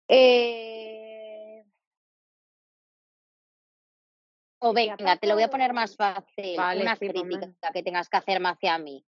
Eh... 0.07 1.63
O 4.59 4.73
venga, 4.73 5.17
te 5.17 5.25
lo 5.25 5.33
voy 5.33 5.43
a 5.43 5.49
poner 5.49 5.73
más 5.73 5.95
fácil. 5.95 6.59
una 6.59 6.95
crítica 6.95 7.71
que 7.73 7.81
tengas 7.81 8.09
que 8.09 8.17
hacerme 8.17 8.49
hacia 8.49 8.77
mí. 8.77 9.03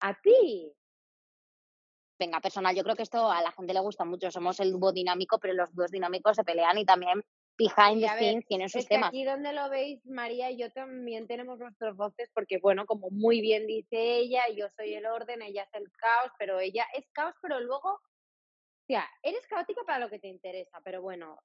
¿A 0.00 0.12
ti? 0.20 0.74
Venga, 2.18 2.40
personal, 2.40 2.74
yo 2.74 2.82
creo 2.82 2.96
que 2.96 3.02
esto 3.02 3.30
a 3.30 3.42
la 3.42 3.52
gente 3.52 3.74
le 3.74 3.80
gusta 3.80 4.04
mucho. 4.04 4.30
Somos 4.30 4.60
el 4.60 4.72
dúo 4.72 4.92
dinámico, 4.92 5.38
pero 5.38 5.54
los 5.54 5.74
dúos 5.74 5.90
dinámicos 5.90 6.36
se 6.36 6.44
pelean 6.44 6.78
y 6.78 6.84
también 6.84 7.24
behind 7.56 8.02
the 8.02 8.08
scenes 8.18 8.46
tienen 8.46 8.68
sus 8.68 8.86
temas. 8.86 9.08
aquí 9.08 9.24
donde 9.24 9.52
lo 9.52 9.68
veis, 9.70 10.04
María 10.06 10.50
y 10.50 10.58
yo 10.58 10.70
también 10.72 11.26
tenemos 11.26 11.58
nuestros 11.58 11.96
voces, 11.96 12.30
porque 12.34 12.58
bueno, 12.58 12.86
como 12.86 13.10
muy 13.10 13.40
bien 13.40 13.66
dice 13.66 14.16
ella, 14.16 14.42
yo 14.54 14.68
soy 14.76 14.94
el 14.94 15.06
orden, 15.06 15.42
ella 15.42 15.62
es 15.62 15.74
el 15.74 15.90
caos, 15.92 16.32
pero 16.38 16.60
ella 16.60 16.86
es 16.94 17.08
caos, 17.12 17.34
pero 17.40 17.60
luego, 17.60 17.90
o 17.90 18.86
sea, 18.86 19.08
eres 19.22 19.46
caótica 19.46 19.82
para 19.86 20.00
lo 20.00 20.10
que 20.10 20.18
te 20.18 20.28
interesa, 20.28 20.80
pero 20.82 21.00
bueno, 21.00 21.38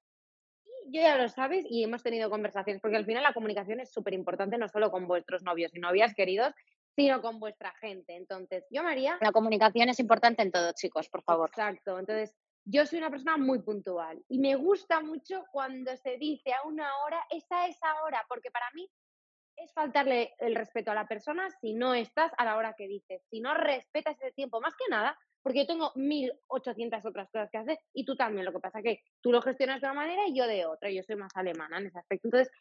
yo 0.86 1.00
ya 1.00 1.16
lo 1.16 1.28
sabes 1.28 1.64
y 1.68 1.84
hemos 1.84 2.02
tenido 2.02 2.30
conversaciones, 2.30 2.80
porque 2.80 2.96
al 2.96 3.06
final 3.06 3.22
la 3.22 3.34
comunicación 3.34 3.80
es 3.80 3.92
súper 3.92 4.14
importante, 4.14 4.58
no 4.58 4.68
solo 4.68 4.90
con 4.90 5.06
vuestros 5.06 5.42
novios 5.42 5.74
y 5.74 5.78
novias 5.78 6.14
queridos, 6.14 6.52
sino 7.00 7.22
con 7.22 7.40
vuestra 7.40 7.72
gente. 7.80 8.14
Entonces, 8.14 8.64
yo, 8.70 8.82
María. 8.82 9.18
La 9.20 9.32
comunicación 9.32 9.88
es 9.88 9.98
importante 9.98 10.42
en 10.42 10.52
todo, 10.52 10.72
chicos, 10.72 11.08
por 11.08 11.22
favor. 11.22 11.48
Exacto. 11.48 11.98
Entonces, 11.98 12.34
yo 12.64 12.84
soy 12.86 12.98
una 12.98 13.10
persona 13.10 13.36
muy 13.36 13.60
puntual 13.60 14.22
y 14.28 14.38
me 14.38 14.54
gusta 14.54 15.00
mucho 15.00 15.44
cuando 15.50 15.96
se 15.96 16.18
dice 16.18 16.52
a 16.52 16.66
una 16.66 16.88
hora, 16.98 17.24
esa 17.30 17.66
es 17.66 17.78
hora, 18.04 18.24
porque 18.28 18.50
para 18.50 18.66
mí 18.74 18.88
es 19.56 19.72
faltarle 19.72 20.34
el 20.38 20.54
respeto 20.54 20.90
a 20.90 20.94
la 20.94 21.06
persona 21.06 21.50
si 21.60 21.74
no 21.74 21.94
estás 21.94 22.32
a 22.36 22.44
la 22.44 22.56
hora 22.56 22.74
que 22.74 22.86
dices, 22.86 23.22
si 23.30 23.40
no 23.40 23.54
respetas 23.54 24.16
ese 24.20 24.32
tiempo, 24.32 24.60
más 24.60 24.74
que 24.74 24.84
nada, 24.90 25.18
porque 25.42 25.60
yo 25.60 25.66
tengo 25.66 25.92
1800 25.94 27.04
otras 27.04 27.30
cosas 27.30 27.50
que 27.50 27.58
hacer 27.58 27.78
y 27.94 28.04
tú 28.04 28.14
también, 28.14 28.44
lo 28.44 28.52
que 28.52 28.60
pasa 28.60 28.82
que 28.82 29.02
tú 29.22 29.32
lo 29.32 29.40
gestionas 29.40 29.80
de 29.80 29.86
una 29.86 29.94
manera 29.94 30.26
y 30.26 30.36
yo 30.36 30.46
de 30.46 30.66
otra, 30.66 30.90
yo 30.90 31.02
soy 31.02 31.16
más 31.16 31.34
alemana 31.34 31.78
en 31.78 31.86
ese 31.86 31.98
aspecto. 31.98 32.28
Entonces, 32.28 32.52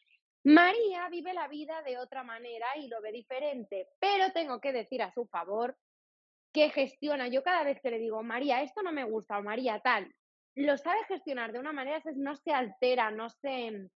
María 0.44 1.10
vive 1.10 1.34
la 1.34 1.48
vida 1.48 1.82
de 1.82 1.98
otra 1.98 2.24
manera 2.24 2.68
y 2.78 2.88
lo 2.88 3.02
ve 3.02 3.12
diferente, 3.12 3.90
pero 4.00 4.32
tengo 4.32 4.60
que 4.62 4.72
decir 4.72 5.02
a 5.02 5.14
su 5.14 5.26
favor 5.26 5.78
que 6.54 6.70
gestiona. 6.70 7.28
Yo 7.28 7.44
cada 7.44 7.64
vez 7.64 7.80
que 7.82 7.92
le 7.92 8.00
digo, 8.00 8.24
María, 8.24 8.62
esto 8.62 8.82
no 8.82 8.92
me 8.92 9.04
gusta, 9.04 9.38
o 9.38 9.44
María, 9.44 9.80
tal, 9.82 10.12
lo 10.56 10.78
sabe 10.78 11.04
gestionar 11.08 11.52
de 11.52 11.60
una 11.60 11.74
manera, 11.74 12.02
no 12.16 12.36
se 12.36 12.52
altera, 12.52 13.12
no 13.12 13.30
se... 13.30 13.90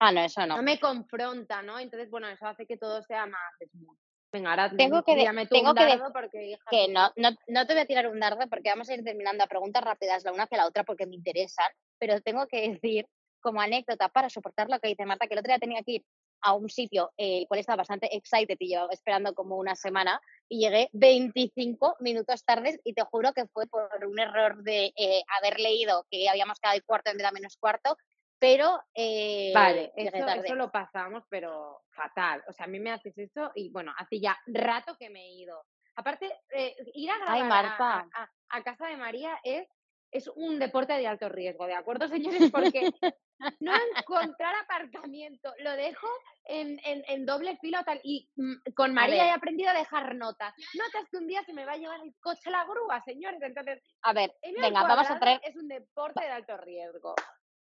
Ah, 0.00 0.12
no, 0.12 0.20
eso 0.20 0.46
no. 0.46 0.56
No 0.56 0.62
me 0.62 0.78
confronta, 0.80 1.62
¿no? 1.62 1.78
Entonces, 1.78 2.10
bueno, 2.10 2.28
eso 2.28 2.46
hace 2.46 2.66
que 2.66 2.76
todo 2.76 3.02
sea 3.02 3.26
más 3.26 3.54
smooth. 3.70 3.96
Venga, 4.32 4.50
ahora 4.50 4.76
tengo 4.76 5.04
que, 5.04 5.14
tengo 5.48 5.74
que 5.74 6.00
porque, 6.12 6.58
que 6.68 6.88
no, 6.88 7.12
no, 7.14 7.30
no, 7.46 7.66
te 7.68 7.72
voy 7.72 7.82
a 7.82 7.86
tirar 7.86 8.08
un 8.08 8.18
dardo 8.18 8.48
porque 8.50 8.68
vamos 8.68 8.88
a 8.88 8.94
ir 8.94 9.04
terminando 9.04 9.44
a 9.44 9.46
preguntas 9.46 9.84
rápidas 9.84 10.24
la 10.24 10.32
una 10.32 10.42
hacia 10.42 10.58
la 10.58 10.66
otra 10.66 10.82
porque 10.82 11.06
me 11.06 11.14
interesan, 11.14 11.70
pero 12.00 12.20
tengo 12.20 12.48
que 12.48 12.68
decir 12.68 13.06
como 13.44 13.60
anécdota 13.60 14.08
para 14.08 14.30
soportar 14.30 14.70
lo 14.70 14.80
que 14.80 14.88
dice 14.88 15.04
Marta, 15.04 15.26
que 15.26 15.34
el 15.34 15.40
otro 15.40 15.50
día 15.50 15.58
tenía 15.58 15.82
que 15.82 15.92
ir 15.92 16.04
a 16.40 16.54
un 16.54 16.68
sitio 16.68 17.12
el 17.16 17.46
cual 17.46 17.60
estaba 17.60 17.76
bastante 17.76 18.14
excited 18.16 18.56
y 18.58 18.74
yo 18.74 18.88
esperando 18.90 19.34
como 19.34 19.56
una 19.56 19.74
semana 19.74 20.20
y 20.48 20.60
llegué 20.60 20.88
25 20.92 21.96
minutos 22.00 22.44
tarde 22.44 22.80
y 22.84 22.94
te 22.94 23.02
juro 23.02 23.32
que 23.32 23.46
fue 23.46 23.66
por 23.66 23.88
un 24.06 24.18
error 24.18 24.62
de 24.62 24.92
eh, 24.96 25.22
haber 25.38 25.60
leído 25.60 26.06
que 26.10 26.28
habíamos 26.28 26.58
quedado 26.58 26.76
el 26.76 26.84
cuarto 26.84 27.10
en 27.10 27.18
vez 27.18 27.26
de 27.26 27.32
menos 27.32 27.56
cuarto, 27.56 27.96
pero... 28.38 28.80
Eh, 28.94 29.52
vale, 29.54 29.92
eso, 29.94 30.54
lo 30.54 30.70
pasamos, 30.70 31.24
pero 31.28 31.82
fatal. 31.90 32.42
O 32.48 32.52
sea, 32.52 32.64
a 32.64 32.68
mí 32.68 32.78
me 32.78 32.92
haces 32.92 33.16
eso 33.18 33.52
y 33.54 33.70
bueno, 33.70 33.92
hace 33.96 34.20
ya 34.20 34.38
rato 34.46 34.96
que 34.98 35.10
me 35.10 35.20
he 35.20 35.32
ido. 35.34 35.64
Aparte, 35.96 36.30
eh, 36.50 36.74
ir 36.94 37.10
a, 37.10 37.16
a, 37.26 38.30
a, 38.48 38.62
casa 38.62 38.86
de 38.86 38.96
María 38.96 39.38
es, 39.44 39.68
es 40.10 40.28
un 40.28 40.58
deporte 40.58 40.92
de 40.92 41.06
alto 41.06 41.28
riesgo, 41.28 41.66
¿de 41.66 41.74
acuerdo, 41.74 42.08
señores? 42.08 42.50
Porque 42.50 42.90
no 43.60 43.72
encontrar 43.96 44.54
aparcamiento, 44.56 45.52
lo 45.58 45.72
dejo 45.72 46.06
en, 46.44 46.78
en, 46.84 47.26
doble 47.26 47.56
filo 47.58 47.78
tal. 47.84 48.00
Y 48.02 48.28
mm, 48.36 48.72
con 48.74 48.94
María 48.94 49.26
he 49.26 49.30
aprendido 49.30 49.70
a 49.70 49.74
dejar 49.74 50.14
notas. 50.14 50.54
Notas 50.74 51.08
que 51.10 51.16
un 51.16 51.26
día 51.26 51.42
se 51.44 51.52
me 51.52 51.64
va 51.64 51.72
a 51.72 51.76
llevar 51.76 52.00
el 52.02 52.14
coche 52.20 52.48
a 52.48 52.52
la 52.52 52.64
grúa, 52.64 53.02
señores. 53.04 53.40
Entonces, 53.42 53.82
a 54.02 54.12
ver, 54.12 54.32
venga, 54.60 54.82
vamos 54.82 55.10
a 55.10 55.18
traer. 55.18 55.40
Es 55.44 55.56
un 55.56 55.68
deporte 55.68 56.22
de 56.22 56.30
alto 56.30 56.56
riesgo. 56.58 57.14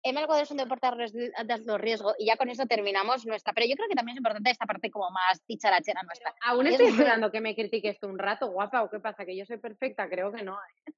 El 0.04 0.18
es 0.18 0.52
un 0.52 0.58
deporte 0.58 0.86
de 0.86 1.32
alto 1.34 1.78
riesgo 1.78 2.14
y 2.20 2.26
ya 2.26 2.36
con 2.36 2.50
eso 2.50 2.66
terminamos 2.66 3.26
nuestra. 3.26 3.54
Pero 3.54 3.68
yo 3.68 3.76
creo 3.76 3.88
que 3.88 3.96
también 3.96 4.16
es 4.16 4.20
importante 4.20 4.50
esta 4.50 4.66
parte 4.66 4.92
como 4.92 5.10
más 5.12 5.42
dicharachera 5.48 6.04
nuestra. 6.04 6.36
aún 6.42 6.68
estoy 6.68 6.88
esperando 6.88 7.32
que 7.32 7.40
me 7.40 7.56
critiques 7.56 7.98
tú 8.00 8.08
un 8.08 8.20
rato, 8.20 8.52
guapa, 8.52 8.84
o 8.84 8.90
qué 8.90 9.00
pasa, 9.00 9.26
que 9.26 9.38
yo 9.38 9.46
soy 9.46 9.58
perfecta, 9.58 10.10
creo 10.10 10.32
que 10.34 10.44
no. 10.44 10.56
¿eh? 10.56 10.94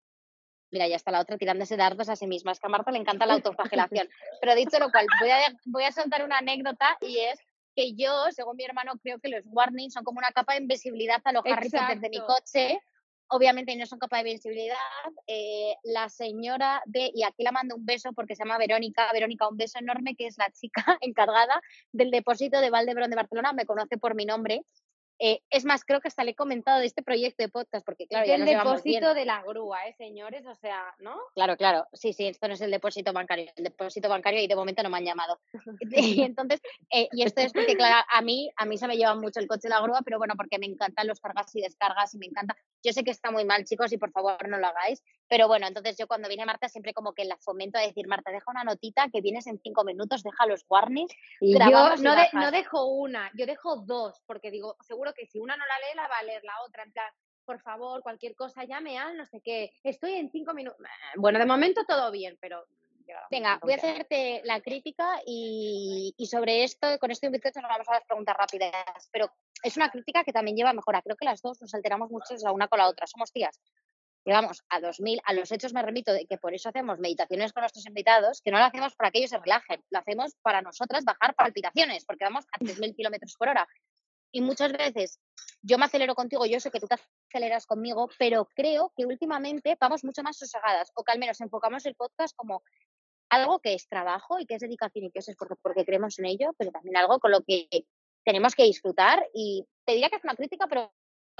Mira, 0.75 0.89
ya 0.89 0.97
está 0.97 1.09
la 1.09 1.21
otra 1.21 1.37
tirándose 1.37 1.77
dardos 1.77 2.09
a 2.09 2.17
sí 2.17 2.27
misma. 2.27 2.51
Es 2.51 2.59
que 2.59 2.67
a 2.67 2.69
Marta 2.69 2.91
le 2.91 2.97
encanta 2.97 3.25
la 3.25 3.35
autoflagelación. 3.35 4.09
Pero 4.41 4.55
dicho 4.55 4.77
lo 4.77 4.91
cual, 4.91 5.07
voy 5.21 5.29
a, 5.29 5.37
voy 5.63 5.83
a 5.85 5.91
soltar 5.93 6.25
una 6.25 6.39
anécdota 6.39 6.97
y 6.99 7.17
es 7.19 7.39
que 7.77 7.93
yo, 7.93 8.11
según 8.31 8.57
mi 8.57 8.65
hermano, 8.65 8.91
creo 9.01 9.17
que 9.19 9.29
los 9.29 9.45
warnings 9.45 9.93
son 9.93 10.03
como 10.03 10.17
una 10.17 10.31
capa 10.31 10.51
de 10.51 10.59
invisibilidad 10.63 11.21
a 11.23 11.31
los 11.31 11.45
Harry 11.45 11.69
Potter 11.69 12.01
de 12.01 12.09
mi 12.09 12.19
coche. 12.19 12.81
Obviamente 13.29 13.73
no 13.77 13.85
son 13.85 13.99
capa 13.99 14.17
de 14.17 14.25
visibilidad. 14.25 14.75
Eh, 15.27 15.75
la 15.83 16.09
señora 16.09 16.81
de, 16.85 17.09
y 17.15 17.23
aquí 17.23 17.43
la 17.43 17.53
mando 17.53 17.77
un 17.77 17.85
beso 17.85 18.11
porque 18.11 18.35
se 18.35 18.43
llama 18.43 18.57
Verónica, 18.57 19.09
Verónica, 19.13 19.47
un 19.47 19.55
beso 19.55 19.79
enorme, 19.79 20.17
que 20.17 20.27
es 20.27 20.37
la 20.37 20.51
chica 20.51 20.83
encargada 20.99 21.61
del 21.93 22.11
depósito 22.11 22.59
de 22.59 22.69
Valdebrón 22.69 23.11
de 23.11 23.15
Barcelona, 23.15 23.53
me 23.53 23.65
conoce 23.65 23.97
por 23.97 24.13
mi 24.13 24.25
nombre 24.25 24.65
eh, 25.19 25.41
es 25.49 25.65
más, 25.65 25.83
creo 25.85 26.01
que 26.01 26.07
hasta 26.07 26.23
le 26.23 26.31
he 26.31 26.35
comentado 26.35 26.79
de 26.79 26.85
este 26.85 27.01
proyecto 27.01 27.43
de 27.43 27.49
podcast, 27.49 27.85
porque 27.85 28.07
claro, 28.07 28.25
es 28.25 28.39
el 28.39 28.45
depósito 28.45 29.13
de 29.13 29.25
la 29.25 29.41
grúa, 29.43 29.87
¿eh, 29.87 29.93
señores? 29.93 30.45
O 30.45 30.55
sea, 30.55 30.93
¿no? 30.99 31.17
Claro, 31.33 31.55
claro. 31.55 31.87
Sí, 31.93 32.13
sí, 32.13 32.27
esto 32.27 32.47
no 32.47 32.55
es 32.55 32.61
el 32.61 32.71
depósito 32.71 33.13
bancario. 33.13 33.51
El 33.55 33.63
depósito 33.63 34.09
bancario 34.09 34.41
y 34.41 34.47
de 34.47 34.55
momento 34.55 34.83
no 34.83 34.89
me 34.89 34.97
han 34.97 35.05
llamado. 35.05 35.39
y 36.19 36.21
entonces, 36.21 36.61
eh, 36.93 37.07
y 37.11 37.23
esto 37.23 37.41
es 37.41 37.53
porque, 37.53 37.75
claro, 37.75 38.05
a 38.11 38.21
mí, 38.21 38.49
a 38.57 38.65
mí 38.65 38.77
se 38.77 38.87
me 38.87 38.97
lleva 38.97 39.15
mucho 39.15 39.39
el 39.39 39.47
coche 39.47 39.63
de 39.63 39.69
la 39.69 39.81
grúa, 39.81 40.01
pero 40.03 40.17
bueno, 40.17 40.33
porque 40.35 40.59
me 40.59 40.65
encantan 40.65 41.07
los 41.07 41.19
cargas 41.19 41.55
y 41.55 41.61
descargas 41.61 42.13
y 42.13 42.17
me 42.17 42.25
encanta. 42.25 42.55
Yo 42.83 42.91
sé 42.91 43.03
que 43.03 43.11
está 43.11 43.31
muy 43.31 43.45
mal, 43.45 43.63
chicos, 43.63 43.91
y 43.93 43.97
por 43.97 44.11
favor 44.11 44.49
no 44.49 44.57
lo 44.57 44.67
hagáis, 44.67 45.01
pero 45.27 45.47
bueno, 45.47 45.67
entonces 45.67 45.97
yo 45.97 46.07
cuando 46.07 46.27
viene 46.27 46.45
Marta 46.45 46.69
siempre 46.69 46.93
como 46.93 47.13
que 47.13 47.25
la 47.25 47.37
fomento 47.37 47.77
a 47.77 47.81
decir, 47.81 48.07
Marta, 48.07 48.31
deja 48.31 48.51
una 48.51 48.63
notita 48.63 49.09
que 49.11 49.21
vienes 49.21 49.47
en 49.47 49.59
cinco 49.59 49.83
minutos, 49.83 50.23
deja 50.23 50.45
los 50.45 50.65
warnings. 50.69 51.13
Y 51.39 51.53
yo 51.53 51.95
no, 51.97 52.15
no 52.33 52.51
dejo 52.51 52.85
una, 52.85 53.31
yo 53.35 53.45
dejo 53.45 53.77
dos, 53.77 54.21
porque 54.25 54.51
digo, 54.51 54.77
seguro 54.81 55.13
que 55.13 55.25
si 55.25 55.39
una 55.39 55.55
no 55.55 55.63
la 55.65 55.79
lee, 55.79 55.95
la 55.95 56.07
va 56.07 56.17
a 56.19 56.23
leer 56.23 56.43
la 56.43 56.61
otra, 56.65 56.83
en 56.83 56.91
plan, 56.91 57.11
por 57.45 57.59
favor, 57.61 58.01
cualquier 58.01 58.35
cosa, 58.35 58.63
llame 58.63 58.97
al 58.97 59.17
no 59.17 59.25
sé 59.25 59.41
qué, 59.41 59.71
estoy 59.83 60.13
en 60.13 60.29
cinco 60.31 60.53
minutos. 60.53 60.79
Bueno, 61.15 61.39
de 61.39 61.45
momento 61.45 61.85
todo 61.85 62.11
bien, 62.11 62.37
pero 62.39 62.65
Venga, 63.29 63.59
voy 63.61 63.73
a 63.73 63.75
hacerte 63.75 64.41
la 64.45 64.61
crítica 64.61 65.21
y, 65.25 66.13
y 66.17 66.25
sobre 66.25 66.63
esto, 66.63 66.97
con 66.99 67.11
esto 67.11 67.27
invitados 67.27 67.61
nos 67.61 67.69
vamos 67.69 67.87
a 67.87 67.93
las 67.93 68.03
preguntas 68.05 68.35
rápidas, 68.35 68.73
pero 69.11 69.31
es 69.61 69.77
una 69.77 69.91
crítica 69.91 70.23
que 70.23 70.33
también 70.33 70.57
lleva 70.57 70.71
a 70.71 70.73
mejora. 70.73 71.01
Creo 71.01 71.15
que 71.15 71.25
las 71.25 71.41
dos 71.41 71.61
nos 71.61 71.73
alteramos 71.73 72.09
mucho 72.09 72.33
la 72.41 72.51
una 72.51 72.67
con 72.67 72.79
la 72.79 72.89
otra. 72.89 73.05
Somos 73.07 73.31
tías 73.31 73.59
digamos, 74.25 74.63
a 74.69 74.79
2000, 74.79 75.21
a 75.23 75.33
los 75.33 75.51
hechos 75.51 75.73
me 75.73 75.83
remito 75.83 76.11
de 76.11 76.25
que 76.25 76.37
por 76.37 76.53
eso 76.53 76.69
hacemos 76.69 76.97
meditaciones 76.99 77.53
con 77.53 77.61
nuestros 77.61 77.85
invitados, 77.85 78.41
que 78.41 78.49
no 78.49 78.57
lo 78.57 78.65
hacemos 78.65 78.95
para 78.95 79.11
que 79.11 79.19
ellos 79.19 79.29
se 79.29 79.37
relajen, 79.37 79.83
lo 79.91 79.99
hacemos 79.99 80.33
para 80.41 80.63
nosotras 80.63 81.05
bajar 81.05 81.35
palpitaciones, 81.35 82.05
porque 82.05 82.25
vamos 82.25 82.45
a 82.51 82.57
3.000 82.57 82.95
kilómetros 82.95 83.35
por 83.37 83.49
hora. 83.49 83.67
Y 84.31 84.41
muchas 84.41 84.73
veces 84.73 85.19
yo 85.61 85.77
me 85.77 85.85
acelero 85.85 86.15
contigo, 86.15 86.45
yo 86.45 86.59
sé 86.59 86.71
que 86.71 86.79
tú 86.79 86.87
te 86.87 86.95
aceleras 87.29 87.67
conmigo, 87.67 88.09
pero 88.17 88.49
creo 88.55 88.91
que 88.97 89.05
últimamente 89.05 89.77
vamos 89.79 90.03
mucho 90.03 90.23
más 90.23 90.37
sosegadas, 90.37 90.91
o 90.95 91.03
que 91.03 91.11
al 91.11 91.19
menos 91.19 91.39
enfocamos 91.39 91.85
el 91.85 91.95
podcast 91.95 92.35
como 92.35 92.63
algo 93.29 93.59
que 93.59 93.75
es 93.75 93.87
trabajo 93.87 94.39
y 94.39 94.45
que 94.45 94.55
es 94.55 94.61
dedicación 94.61 95.05
y 95.05 95.11
que 95.11 95.19
es 95.19 95.29
esfuerzo 95.29 95.55
porque 95.61 95.85
creemos 95.85 96.17
en 96.19 96.25
ello, 96.25 96.51
pero 96.57 96.71
también 96.71 96.97
algo 96.97 97.19
con 97.19 97.31
lo 97.31 97.43
que 97.43 97.67
tenemos 98.23 98.55
que 98.55 98.63
disfrutar. 98.63 99.27
Y 99.33 99.65
te 99.85 99.93
diría 99.93 100.09
que 100.09 100.15
es 100.15 100.23
una 100.23 100.35
crítica, 100.35 100.67
pero 100.67 100.91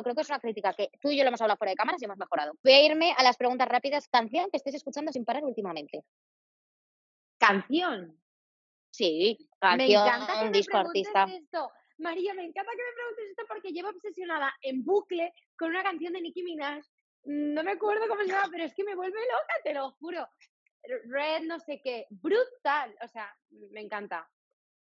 creo 0.04 0.16
que 0.16 0.22
es 0.22 0.30
una 0.30 0.40
crítica 0.40 0.74
que 0.74 0.90
tú 1.02 1.10
y 1.10 1.18
yo 1.18 1.24
lo 1.24 1.30
hemos 1.30 1.42
hablado 1.42 1.58
fuera 1.58 1.72
de 1.72 1.76
cámaras 1.76 2.02
y 2.02 2.06
hemos 2.06 2.18
mejorado. 2.18 2.54
Voy 2.64 2.74
a 2.74 2.86
irme 2.86 3.14
a 3.18 3.24
las 3.24 3.38
preguntas 3.38 3.68
rápidas. 3.68 4.08
Canción 4.08 4.50
que 4.52 4.58
estés 4.58 4.76
escuchando 4.76 5.12
sin 5.12 5.26
parar 5.26 5.44
últimamente. 5.44 6.04
¿Canción? 7.38 8.20
Sí, 8.92 9.50
canción, 9.60 9.90
me 9.90 9.94
encanta 9.94 10.44
que 10.44 10.50
disco 10.52 10.78
artista. 10.78 11.26
Esto. 11.26 11.70
María, 11.98 12.34
me 12.34 12.44
encanta 12.44 12.72
que 12.72 12.84
me 12.84 12.94
preguntes 12.94 13.30
esto 13.30 13.44
porque 13.48 13.72
llevo 13.72 13.90
obsesionada 13.90 14.54
en 14.62 14.84
bucle 14.84 15.34
con 15.58 15.70
una 15.70 15.84
canción 15.84 16.14
de 16.14 16.22
Nicki 16.22 16.44
Minaj. 16.44 16.84
No 17.26 17.64
me 17.64 17.72
acuerdo 17.72 18.08
cómo 18.08 18.22
se 18.22 18.30
llama, 18.30 18.50
pero 18.52 18.64
es 18.64 18.74
que 18.74 18.84
me 18.84 18.96
vuelve 18.96 19.20
loca, 19.20 19.54
te 19.64 19.74
lo 19.74 19.92
juro. 19.92 20.28
Red, 21.06 21.44
no 21.44 21.60
sé 21.60 21.82
qué, 21.84 22.06
brutal. 22.10 22.96
O 23.02 23.08
sea, 23.08 23.36
me 23.50 23.82
encanta. 23.82 24.30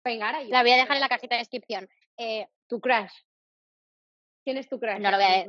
Venga, 0.05 0.27
ahora 0.27 0.43
yo. 0.43 0.49
La 0.51 0.63
voy 0.63 0.73
a 0.73 0.77
dejar 0.77 0.97
en 0.97 1.01
la 1.01 1.09
cajita 1.09 1.35
de 1.35 1.41
descripción. 1.41 1.89
Eh, 2.17 2.49
tu 2.67 2.81
crush. 2.81 3.13
¿Quién 4.45 4.57
es 4.59 4.69
tu 4.69 4.79
crush? 4.79 4.99
No 4.99 5.11
lo 5.11 5.17
voy 5.17 5.27
a 5.27 5.47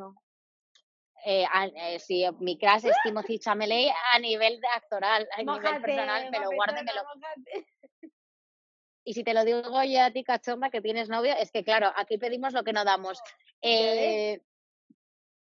eh, 1.25 1.45
eh, 1.75 1.99
sí, 1.99 2.25
mi 2.39 2.57
crush 2.57 2.85
es 2.85 2.97
Timothy 3.01 3.39
Chalamet 3.39 3.93
a 4.13 4.19
nivel 4.19 4.59
actoral, 4.75 5.27
a 5.31 5.41
nivel 5.41 5.81
personal, 5.81 6.29
me 6.29 6.39
lo 6.39 6.51
guardo 6.51 6.75
y 9.05 9.13
si 9.13 9.23
te 9.23 9.33
lo 9.33 9.43
digo 9.43 9.83
yo 9.83 10.01
a 10.01 10.11
ti, 10.11 10.23
cachomba, 10.23 10.69
que 10.69 10.81
tienes 10.81 11.09
novio, 11.09 11.33
es 11.37 11.51
que 11.51 11.63
claro, 11.63 11.91
aquí 11.97 12.17
pedimos 12.17 12.53
lo 12.53 12.63
que 12.63 12.71
no 12.71 12.85
damos. 12.85 13.21
Eh, 13.61 14.41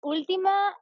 última 0.02 0.78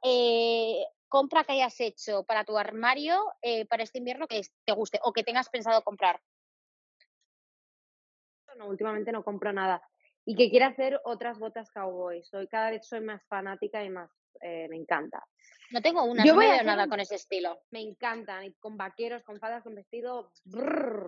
compra 1.08 1.42
que 1.42 1.52
hayas 1.52 1.80
hecho 1.80 2.22
para 2.24 2.44
tu 2.44 2.56
armario 2.56 3.24
para 3.68 3.82
este 3.82 3.98
invierno 3.98 4.28
que 4.28 4.42
te 4.64 4.72
guste 4.72 5.00
o 5.02 5.12
que 5.12 5.24
tengas 5.24 5.48
pensado 5.48 5.82
comprar. 5.82 6.20
No, 8.56 8.66
últimamente 8.66 9.10
no 9.10 9.24
compro 9.24 9.52
nada 9.52 9.82
y 10.30 10.36
que 10.36 10.48
quiera 10.48 10.68
hacer 10.68 11.00
otras 11.02 11.40
botas 11.40 11.72
cowboy. 11.72 12.22
Soy, 12.22 12.46
cada 12.46 12.70
vez 12.70 12.86
soy 12.86 13.00
más 13.00 13.20
fanática 13.26 13.82
y 13.82 13.90
más 13.90 14.08
eh, 14.40 14.68
me 14.68 14.76
encanta. 14.76 15.26
No 15.72 15.82
tengo 15.82 16.04
una, 16.04 16.24
Yo 16.24 16.34
no 16.34 16.36
voy 16.36 16.46
a 16.46 16.62
nada 16.62 16.86
con 16.86 17.00
ese 17.00 17.16
estilo. 17.16 17.62
Me 17.72 17.80
encantan, 17.80 18.52
con 18.60 18.76
vaqueros, 18.76 19.24
con 19.24 19.40
fadas, 19.40 19.64
con 19.64 19.74
vestido, 19.74 20.30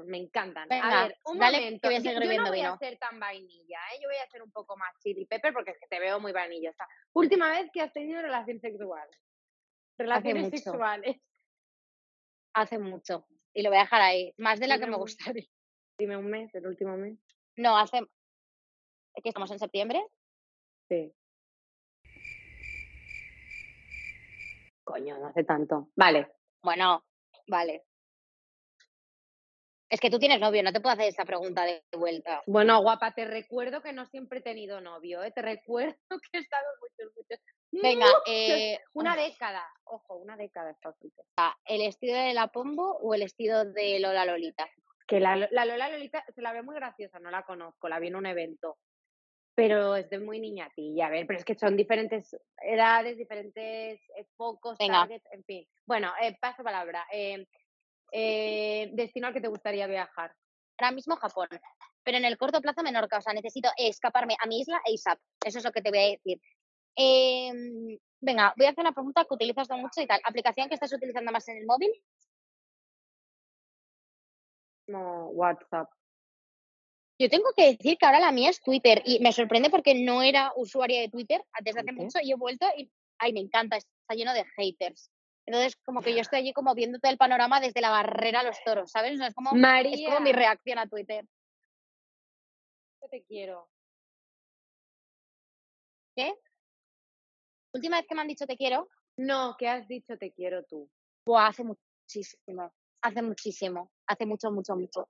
me 0.06 0.18
encantan. 0.18 0.66
a 0.72 1.04
ver, 1.04 1.16
un 1.26 1.38
momento, 1.38 1.88
yo, 1.88 2.00
no 2.00 2.48
voy 2.48 2.60
a 2.62 2.76
ser 2.78 2.98
tan 2.98 3.20
vainilla, 3.20 3.78
¿eh? 3.92 4.00
yo 4.02 4.08
voy 4.08 4.18
a 4.18 4.28
ser 4.28 4.42
un 4.42 4.50
poco 4.50 4.76
más 4.76 4.92
chili 4.98 5.24
pepper 5.24 5.52
porque 5.52 5.70
es 5.70 5.78
que 5.78 5.86
te 5.86 6.00
veo 6.00 6.18
muy 6.18 6.32
vainilla. 6.32 6.72
última 7.12 7.48
vez 7.48 7.70
que 7.72 7.80
has 7.80 7.92
tenido 7.92 8.20
relación 8.22 8.58
sexual. 8.58 9.08
Relaciones 9.98 10.50
sexuales. 10.50 11.16
Hace 12.54 12.80
mucho. 12.80 13.28
Y 13.54 13.62
lo 13.62 13.70
voy 13.70 13.78
a 13.78 13.82
dejar 13.82 14.02
ahí, 14.02 14.34
más 14.36 14.58
de 14.58 14.66
la 14.66 14.80
que 14.80 14.86
me 14.88 14.96
gustaría. 14.96 15.46
Dime 15.96 16.16
un 16.16 16.26
mes, 16.26 16.52
el 16.56 16.66
último 16.66 16.96
mes. 16.96 17.16
No, 17.54 17.76
hace, 17.76 18.00
que 19.20 19.28
estamos 19.28 19.50
en 19.50 19.58
septiembre. 19.58 20.04
Sí. 20.88 21.12
Coño, 24.84 25.18
no 25.18 25.28
hace 25.28 25.44
tanto. 25.44 25.88
Vale. 25.96 26.28
Bueno, 26.62 27.04
vale. 27.46 27.84
Es 29.88 30.00
que 30.00 30.10
tú 30.10 30.18
tienes 30.18 30.40
novio, 30.40 30.62
no 30.62 30.72
te 30.72 30.80
puedo 30.80 30.94
hacer 30.94 31.08
esta 31.08 31.26
pregunta 31.26 31.64
de 31.64 31.82
vuelta. 31.92 32.42
Bueno, 32.46 32.80
guapa, 32.80 33.12
te 33.12 33.26
recuerdo 33.26 33.82
que 33.82 33.92
no 33.92 34.06
siempre 34.06 34.38
he 34.38 34.42
tenido 34.42 34.80
novio, 34.80 35.22
¿eh? 35.22 35.32
Te 35.32 35.42
recuerdo 35.42 35.94
que 36.32 36.38
he 36.38 36.40
estado 36.40 36.64
muchos, 36.80 37.14
muchos. 37.14 37.38
Venga, 37.72 38.06
eh, 38.26 38.78
una 38.94 39.14
década. 39.16 39.62
Ojo, 39.84 40.16
una 40.16 40.36
década 40.36 40.70
está 40.70 40.94
¿El 41.66 41.82
estilo 41.82 42.14
de 42.14 42.32
la 42.32 42.48
Pombo 42.48 42.96
o 43.02 43.12
el 43.14 43.22
estilo 43.22 43.66
de 43.66 44.00
Lola 44.00 44.24
Lolita? 44.24 44.66
Que 45.06 45.20
la, 45.20 45.36
la 45.36 45.66
Lola 45.66 45.90
Lolita 45.90 46.24
se 46.34 46.40
la 46.40 46.52
ve 46.52 46.62
muy 46.62 46.74
graciosa, 46.74 47.18
no 47.18 47.30
la 47.30 47.42
conozco, 47.42 47.88
la 47.88 47.98
vi 47.98 48.08
en 48.08 48.16
un 48.16 48.24
evento 48.24 48.78
pero 49.54 49.96
es 49.96 50.08
de 50.10 50.18
muy 50.18 50.40
niñatilla. 50.40 51.06
A 51.06 51.10
ver, 51.10 51.26
pero 51.26 51.38
es 51.38 51.44
que 51.44 51.54
son 51.54 51.76
diferentes 51.76 52.36
edades, 52.62 53.16
diferentes 53.16 54.00
eh, 54.16 54.26
focos, 54.36 54.78
targets, 54.78 55.26
en 55.32 55.44
fin. 55.44 55.66
Bueno, 55.86 56.12
eh, 56.20 56.36
paso 56.40 56.62
palabra. 56.62 57.06
Eh, 57.12 57.46
eh, 58.12 58.90
destino 58.92 59.28
al 59.28 59.34
que 59.34 59.40
te 59.40 59.48
gustaría 59.48 59.86
viajar. 59.86 60.34
Ahora 60.78 60.92
mismo 60.92 61.16
Japón, 61.16 61.48
pero 62.02 62.18
en 62.18 62.24
el 62.24 62.36
corto 62.36 62.60
plazo 62.60 62.82
Menorca. 62.82 63.18
O 63.18 63.22
sea, 63.22 63.32
necesito 63.32 63.70
escaparme 63.76 64.36
a 64.38 64.46
mi 64.46 64.60
isla 64.60 64.80
e 64.86 64.94
ASAP. 64.94 65.18
Eso 65.44 65.58
es 65.58 65.64
lo 65.64 65.72
que 65.72 65.82
te 65.82 65.90
voy 65.90 65.98
a 65.98 66.10
decir. 66.10 66.40
Em, 66.94 67.98
venga, 68.20 68.52
voy 68.56 68.66
a 68.66 68.70
hacer 68.70 68.82
una 68.82 68.92
pregunta 68.92 69.24
que 69.24 69.34
utilizas 69.34 69.68
mucho 69.70 70.00
y 70.00 70.06
tal. 70.06 70.20
¿Aplicación 70.24 70.68
que 70.68 70.74
estás 70.74 70.92
utilizando 70.92 71.32
más 71.32 71.48
en 71.48 71.58
el 71.58 71.66
móvil? 71.66 71.90
No, 74.88 75.28
WhatsApp. 75.28 75.88
Yo 77.22 77.28
tengo 77.28 77.52
que 77.56 77.66
decir 77.66 77.98
que 77.98 78.04
ahora 78.04 78.18
la 78.18 78.32
mía 78.32 78.50
es 78.50 78.60
Twitter 78.60 79.00
y 79.04 79.20
me 79.20 79.32
sorprende 79.32 79.70
porque 79.70 79.94
no 79.94 80.22
era 80.22 80.52
usuaria 80.56 81.00
de 81.00 81.08
Twitter 81.08 81.40
desde 81.62 81.78
hace 81.78 81.92
mucho 81.92 82.18
y 82.20 82.32
he 82.32 82.34
vuelto 82.34 82.66
y 82.76 82.90
ay, 83.18 83.32
me 83.32 83.38
encanta, 83.38 83.76
está 83.76 84.14
lleno 84.16 84.34
de 84.34 84.44
haters. 84.56 85.08
Entonces, 85.46 85.76
como 85.84 86.02
que 86.02 86.14
yo 86.14 86.20
estoy 86.28 86.40
allí 86.40 86.52
como 86.52 86.74
viendo 86.74 86.98
todo 86.98 87.12
el 87.12 87.18
panorama 87.18 87.60
desde 87.60 87.80
la 87.80 87.90
barrera 87.90 88.40
a 88.40 88.42
los 88.42 88.56
toros, 88.64 88.90
¿sabes? 88.90 89.20
es, 89.20 89.34
como, 89.34 89.50
es 89.54 90.04
como 90.04 90.20
mi 90.20 90.32
reacción 90.32 90.80
a 90.80 90.88
Twitter. 90.88 91.24
te 93.08 93.22
quiero. 93.22 93.68
¿Qué? 96.16 96.34
¿Última 97.72 97.98
vez 97.98 98.06
que 98.08 98.16
me 98.16 98.22
han 98.22 98.28
dicho 98.28 98.46
te 98.48 98.56
quiero? 98.56 98.88
No, 99.16 99.54
que 99.56 99.68
has 99.68 99.86
dicho 99.86 100.18
te 100.18 100.32
quiero 100.32 100.64
tú. 100.64 100.90
Buah, 101.24 101.46
hace 101.46 101.62
muchísimo, 101.62 102.74
hace 103.00 103.22
muchísimo, 103.22 103.92
hace 104.08 104.26
mucho, 104.26 104.50
mucho, 104.50 104.74
mucho. 104.74 105.08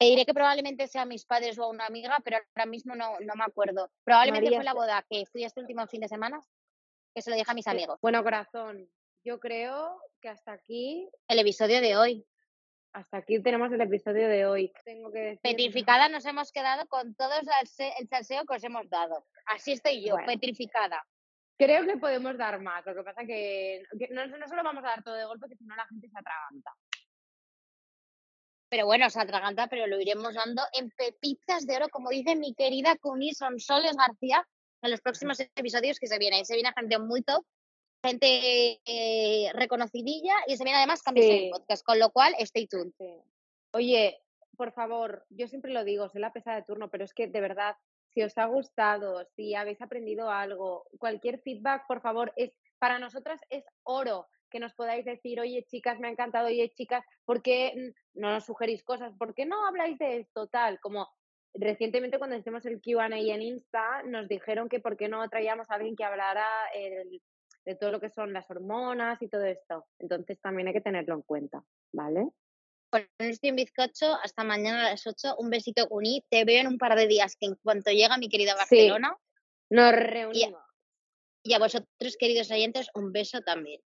Te 0.00 0.06
diré 0.06 0.24
que 0.24 0.32
probablemente 0.32 0.88
sea 0.88 1.04
mis 1.04 1.26
padres 1.26 1.58
o 1.58 1.68
una 1.68 1.84
amiga, 1.84 2.16
pero 2.24 2.38
ahora 2.38 2.64
mismo 2.64 2.94
no, 2.94 3.20
no 3.20 3.34
me 3.34 3.44
acuerdo. 3.44 3.90
Probablemente 4.02 4.48
fue 4.48 4.64
la 4.64 4.72
boda 4.72 5.04
que 5.10 5.26
fui 5.26 5.44
este 5.44 5.60
último 5.60 5.86
fin 5.88 6.00
de 6.00 6.08
semana, 6.08 6.40
que 7.14 7.20
se 7.20 7.28
lo 7.28 7.36
dije 7.36 7.50
a 7.50 7.52
mis 7.52 7.66
amigos. 7.66 7.98
Bueno, 8.00 8.22
corazón, 8.22 8.88
yo 9.24 9.38
creo 9.38 10.00
que 10.22 10.30
hasta 10.30 10.52
aquí. 10.52 11.06
El 11.28 11.40
episodio 11.40 11.82
de 11.82 11.98
hoy. 11.98 12.26
Hasta 12.94 13.18
aquí 13.18 13.42
tenemos 13.42 13.70
el 13.72 13.80
episodio 13.82 14.26
de 14.26 14.46
hoy. 14.46 14.72
Tengo 14.86 15.12
que 15.12 15.18
decir... 15.18 15.40
Petrificada 15.42 16.08
nos 16.08 16.24
hemos 16.24 16.50
quedado 16.50 16.88
con 16.88 17.14
todo 17.14 17.32
el 17.38 18.08
salseo 18.08 18.46
que 18.46 18.56
os 18.56 18.64
hemos 18.64 18.88
dado. 18.88 19.26
Así 19.44 19.72
estoy 19.72 20.02
yo, 20.02 20.16
petrificada. 20.24 21.06
Creo 21.58 21.84
que 21.84 21.98
podemos 21.98 22.38
dar 22.38 22.58
más. 22.62 22.86
Lo 22.86 22.94
que 22.94 23.02
pasa 23.02 23.26
que, 23.26 23.82
que 23.98 24.08
no, 24.08 24.26
no 24.26 24.48
solo 24.48 24.62
vamos 24.64 24.82
a 24.82 24.88
dar 24.88 25.04
todo 25.04 25.14
de 25.14 25.26
golpe, 25.26 25.46
que 25.46 25.56
si 25.56 25.66
no 25.66 25.76
la 25.76 25.84
gente 25.84 26.08
se 26.08 26.18
atraganta. 26.18 26.72
Pero 28.70 28.86
bueno, 28.86 29.10
se 29.10 29.20
atraganta, 29.20 29.66
pero 29.66 29.88
lo 29.88 30.00
iremos 30.00 30.34
dando 30.34 30.62
en 30.72 30.90
pepitas 30.90 31.66
de 31.66 31.76
oro, 31.76 31.88
como 31.88 32.08
dice 32.08 32.36
mi 32.36 32.54
querida 32.54 32.96
Cuni 32.96 33.34
Sonsoles 33.34 33.96
García, 33.96 34.46
en 34.80 34.90
los 34.92 35.00
próximos 35.00 35.40
episodios 35.40 35.98
que 35.98 36.06
se 36.06 36.18
vienen. 36.18 36.44
Se 36.44 36.54
viene 36.54 36.72
gente 36.74 36.98
muy 37.00 37.22
top, 37.22 37.44
gente 38.02 38.80
eh, 38.84 39.50
reconocidilla 39.54 40.34
y 40.46 40.56
se 40.56 40.62
viene 40.62 40.78
además 40.78 41.02
cambios 41.02 41.26
en 41.26 41.50
podcast, 41.50 41.84
con 41.84 41.98
lo 41.98 42.10
cual 42.10 42.34
stay 42.38 42.68
tuned. 42.68 42.92
Oye, 43.72 44.22
por 44.56 44.72
favor, 44.72 45.26
yo 45.30 45.48
siempre 45.48 45.72
lo 45.72 45.82
digo, 45.82 46.08
soy 46.08 46.20
la 46.20 46.32
pesada 46.32 46.56
de 46.56 46.62
turno, 46.62 46.90
pero 46.90 47.04
es 47.04 47.12
que 47.12 47.26
de 47.26 47.40
verdad, 47.40 47.74
si 48.14 48.22
os 48.22 48.38
ha 48.38 48.46
gustado, 48.46 49.26
si 49.34 49.54
habéis 49.54 49.82
aprendido 49.82 50.30
algo, 50.30 50.86
cualquier 50.98 51.40
feedback, 51.40 51.86
por 51.88 52.00
favor, 52.00 52.32
es 52.36 52.52
para 52.78 52.98
nosotras 52.98 53.40
es 53.50 53.64
oro 53.82 54.28
que 54.50 54.60
nos 54.60 54.74
podáis 54.74 55.04
decir, 55.04 55.40
oye 55.40 55.64
chicas, 55.64 55.98
me 55.98 56.08
ha 56.08 56.10
encantado, 56.10 56.48
oye 56.48 56.70
chicas, 56.74 57.04
¿por 57.24 57.42
qué 57.42 57.92
no 58.14 58.32
nos 58.32 58.44
sugerís 58.44 58.82
cosas? 58.82 59.14
¿Por 59.16 59.34
qué 59.34 59.46
no 59.46 59.66
habláis 59.66 59.98
de 59.98 60.18
esto 60.18 60.48
tal? 60.48 60.78
Como 60.80 61.08
recientemente 61.54 62.18
cuando 62.18 62.36
hicimos 62.36 62.66
el 62.66 62.80
QA 62.80 63.06
en 63.06 63.42
Insta, 63.42 64.02
nos 64.04 64.28
dijeron 64.28 64.68
que 64.68 64.80
por 64.80 64.96
qué 64.96 65.08
no 65.08 65.28
traíamos 65.28 65.70
a 65.70 65.74
alguien 65.74 65.96
que 65.96 66.04
hablara 66.04 66.46
de 67.64 67.74
todo 67.76 67.92
lo 67.92 68.00
que 68.00 68.08
son 68.08 68.32
las 68.32 68.50
hormonas 68.50 69.20
y 69.22 69.28
todo 69.28 69.44
esto. 69.44 69.86
Entonces 69.98 70.40
también 70.40 70.68
hay 70.68 70.74
que 70.74 70.80
tenerlo 70.80 71.14
en 71.14 71.22
cuenta, 71.22 71.62
¿vale? 71.92 72.28
Con 72.90 73.06
estoy 73.18 73.50
en 73.50 73.56
bizcocho, 73.56 74.14
hasta 74.22 74.42
mañana 74.42 74.86
a 74.86 74.90
las 74.90 75.06
8. 75.06 75.36
Un 75.38 75.50
besito, 75.50 75.86
Uni. 75.90 76.24
Te 76.28 76.44
veo 76.44 76.60
en 76.60 76.66
un 76.66 76.78
par 76.78 76.96
de 76.96 77.06
días, 77.06 77.36
que 77.36 77.46
en 77.46 77.54
cuanto 77.62 77.92
llega 77.92 78.18
mi 78.18 78.28
querida 78.28 78.56
Barcelona. 78.56 79.16
nos 79.70 79.92
reunimos. 79.92 80.60
y 81.44 81.54
a 81.54 81.58
vosotros, 81.58 82.16
queridos 82.18 82.50
oyentes, 82.50 82.90
un 82.94 83.12
beso 83.12 83.42
también. 83.42 83.80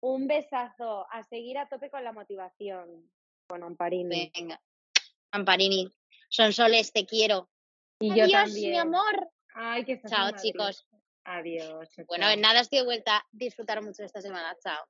Un 0.00 0.26
besazo, 0.26 1.06
a 1.10 1.22
seguir 1.24 1.58
a 1.58 1.68
tope 1.68 1.90
con 1.90 2.02
la 2.02 2.12
motivación. 2.12 3.10
Con 3.46 3.62
Amparini. 3.62 4.30
Venga. 4.34 4.60
Amparini. 5.30 5.90
Son 6.28 6.52
soles, 6.52 6.92
te 6.92 7.04
quiero. 7.06 7.48
Y 7.98 8.10
Adiós, 8.10 8.30
yo 8.30 8.38
también. 8.38 8.70
mi 8.70 8.78
amor. 8.78 9.30
Ay, 9.54 9.84
que 9.84 10.00
Chao, 10.02 10.30
chicos. 10.40 10.86
Adiós. 11.24 11.88
Bueno, 12.06 12.28
en 12.28 12.40
nada 12.40 12.60
estoy 12.60 12.78
de 12.78 12.84
vuelta. 12.86 13.26
Disfrutar 13.30 13.82
mucho 13.82 14.02
esta 14.02 14.20
semana. 14.20 14.56
Chao. 14.62 14.86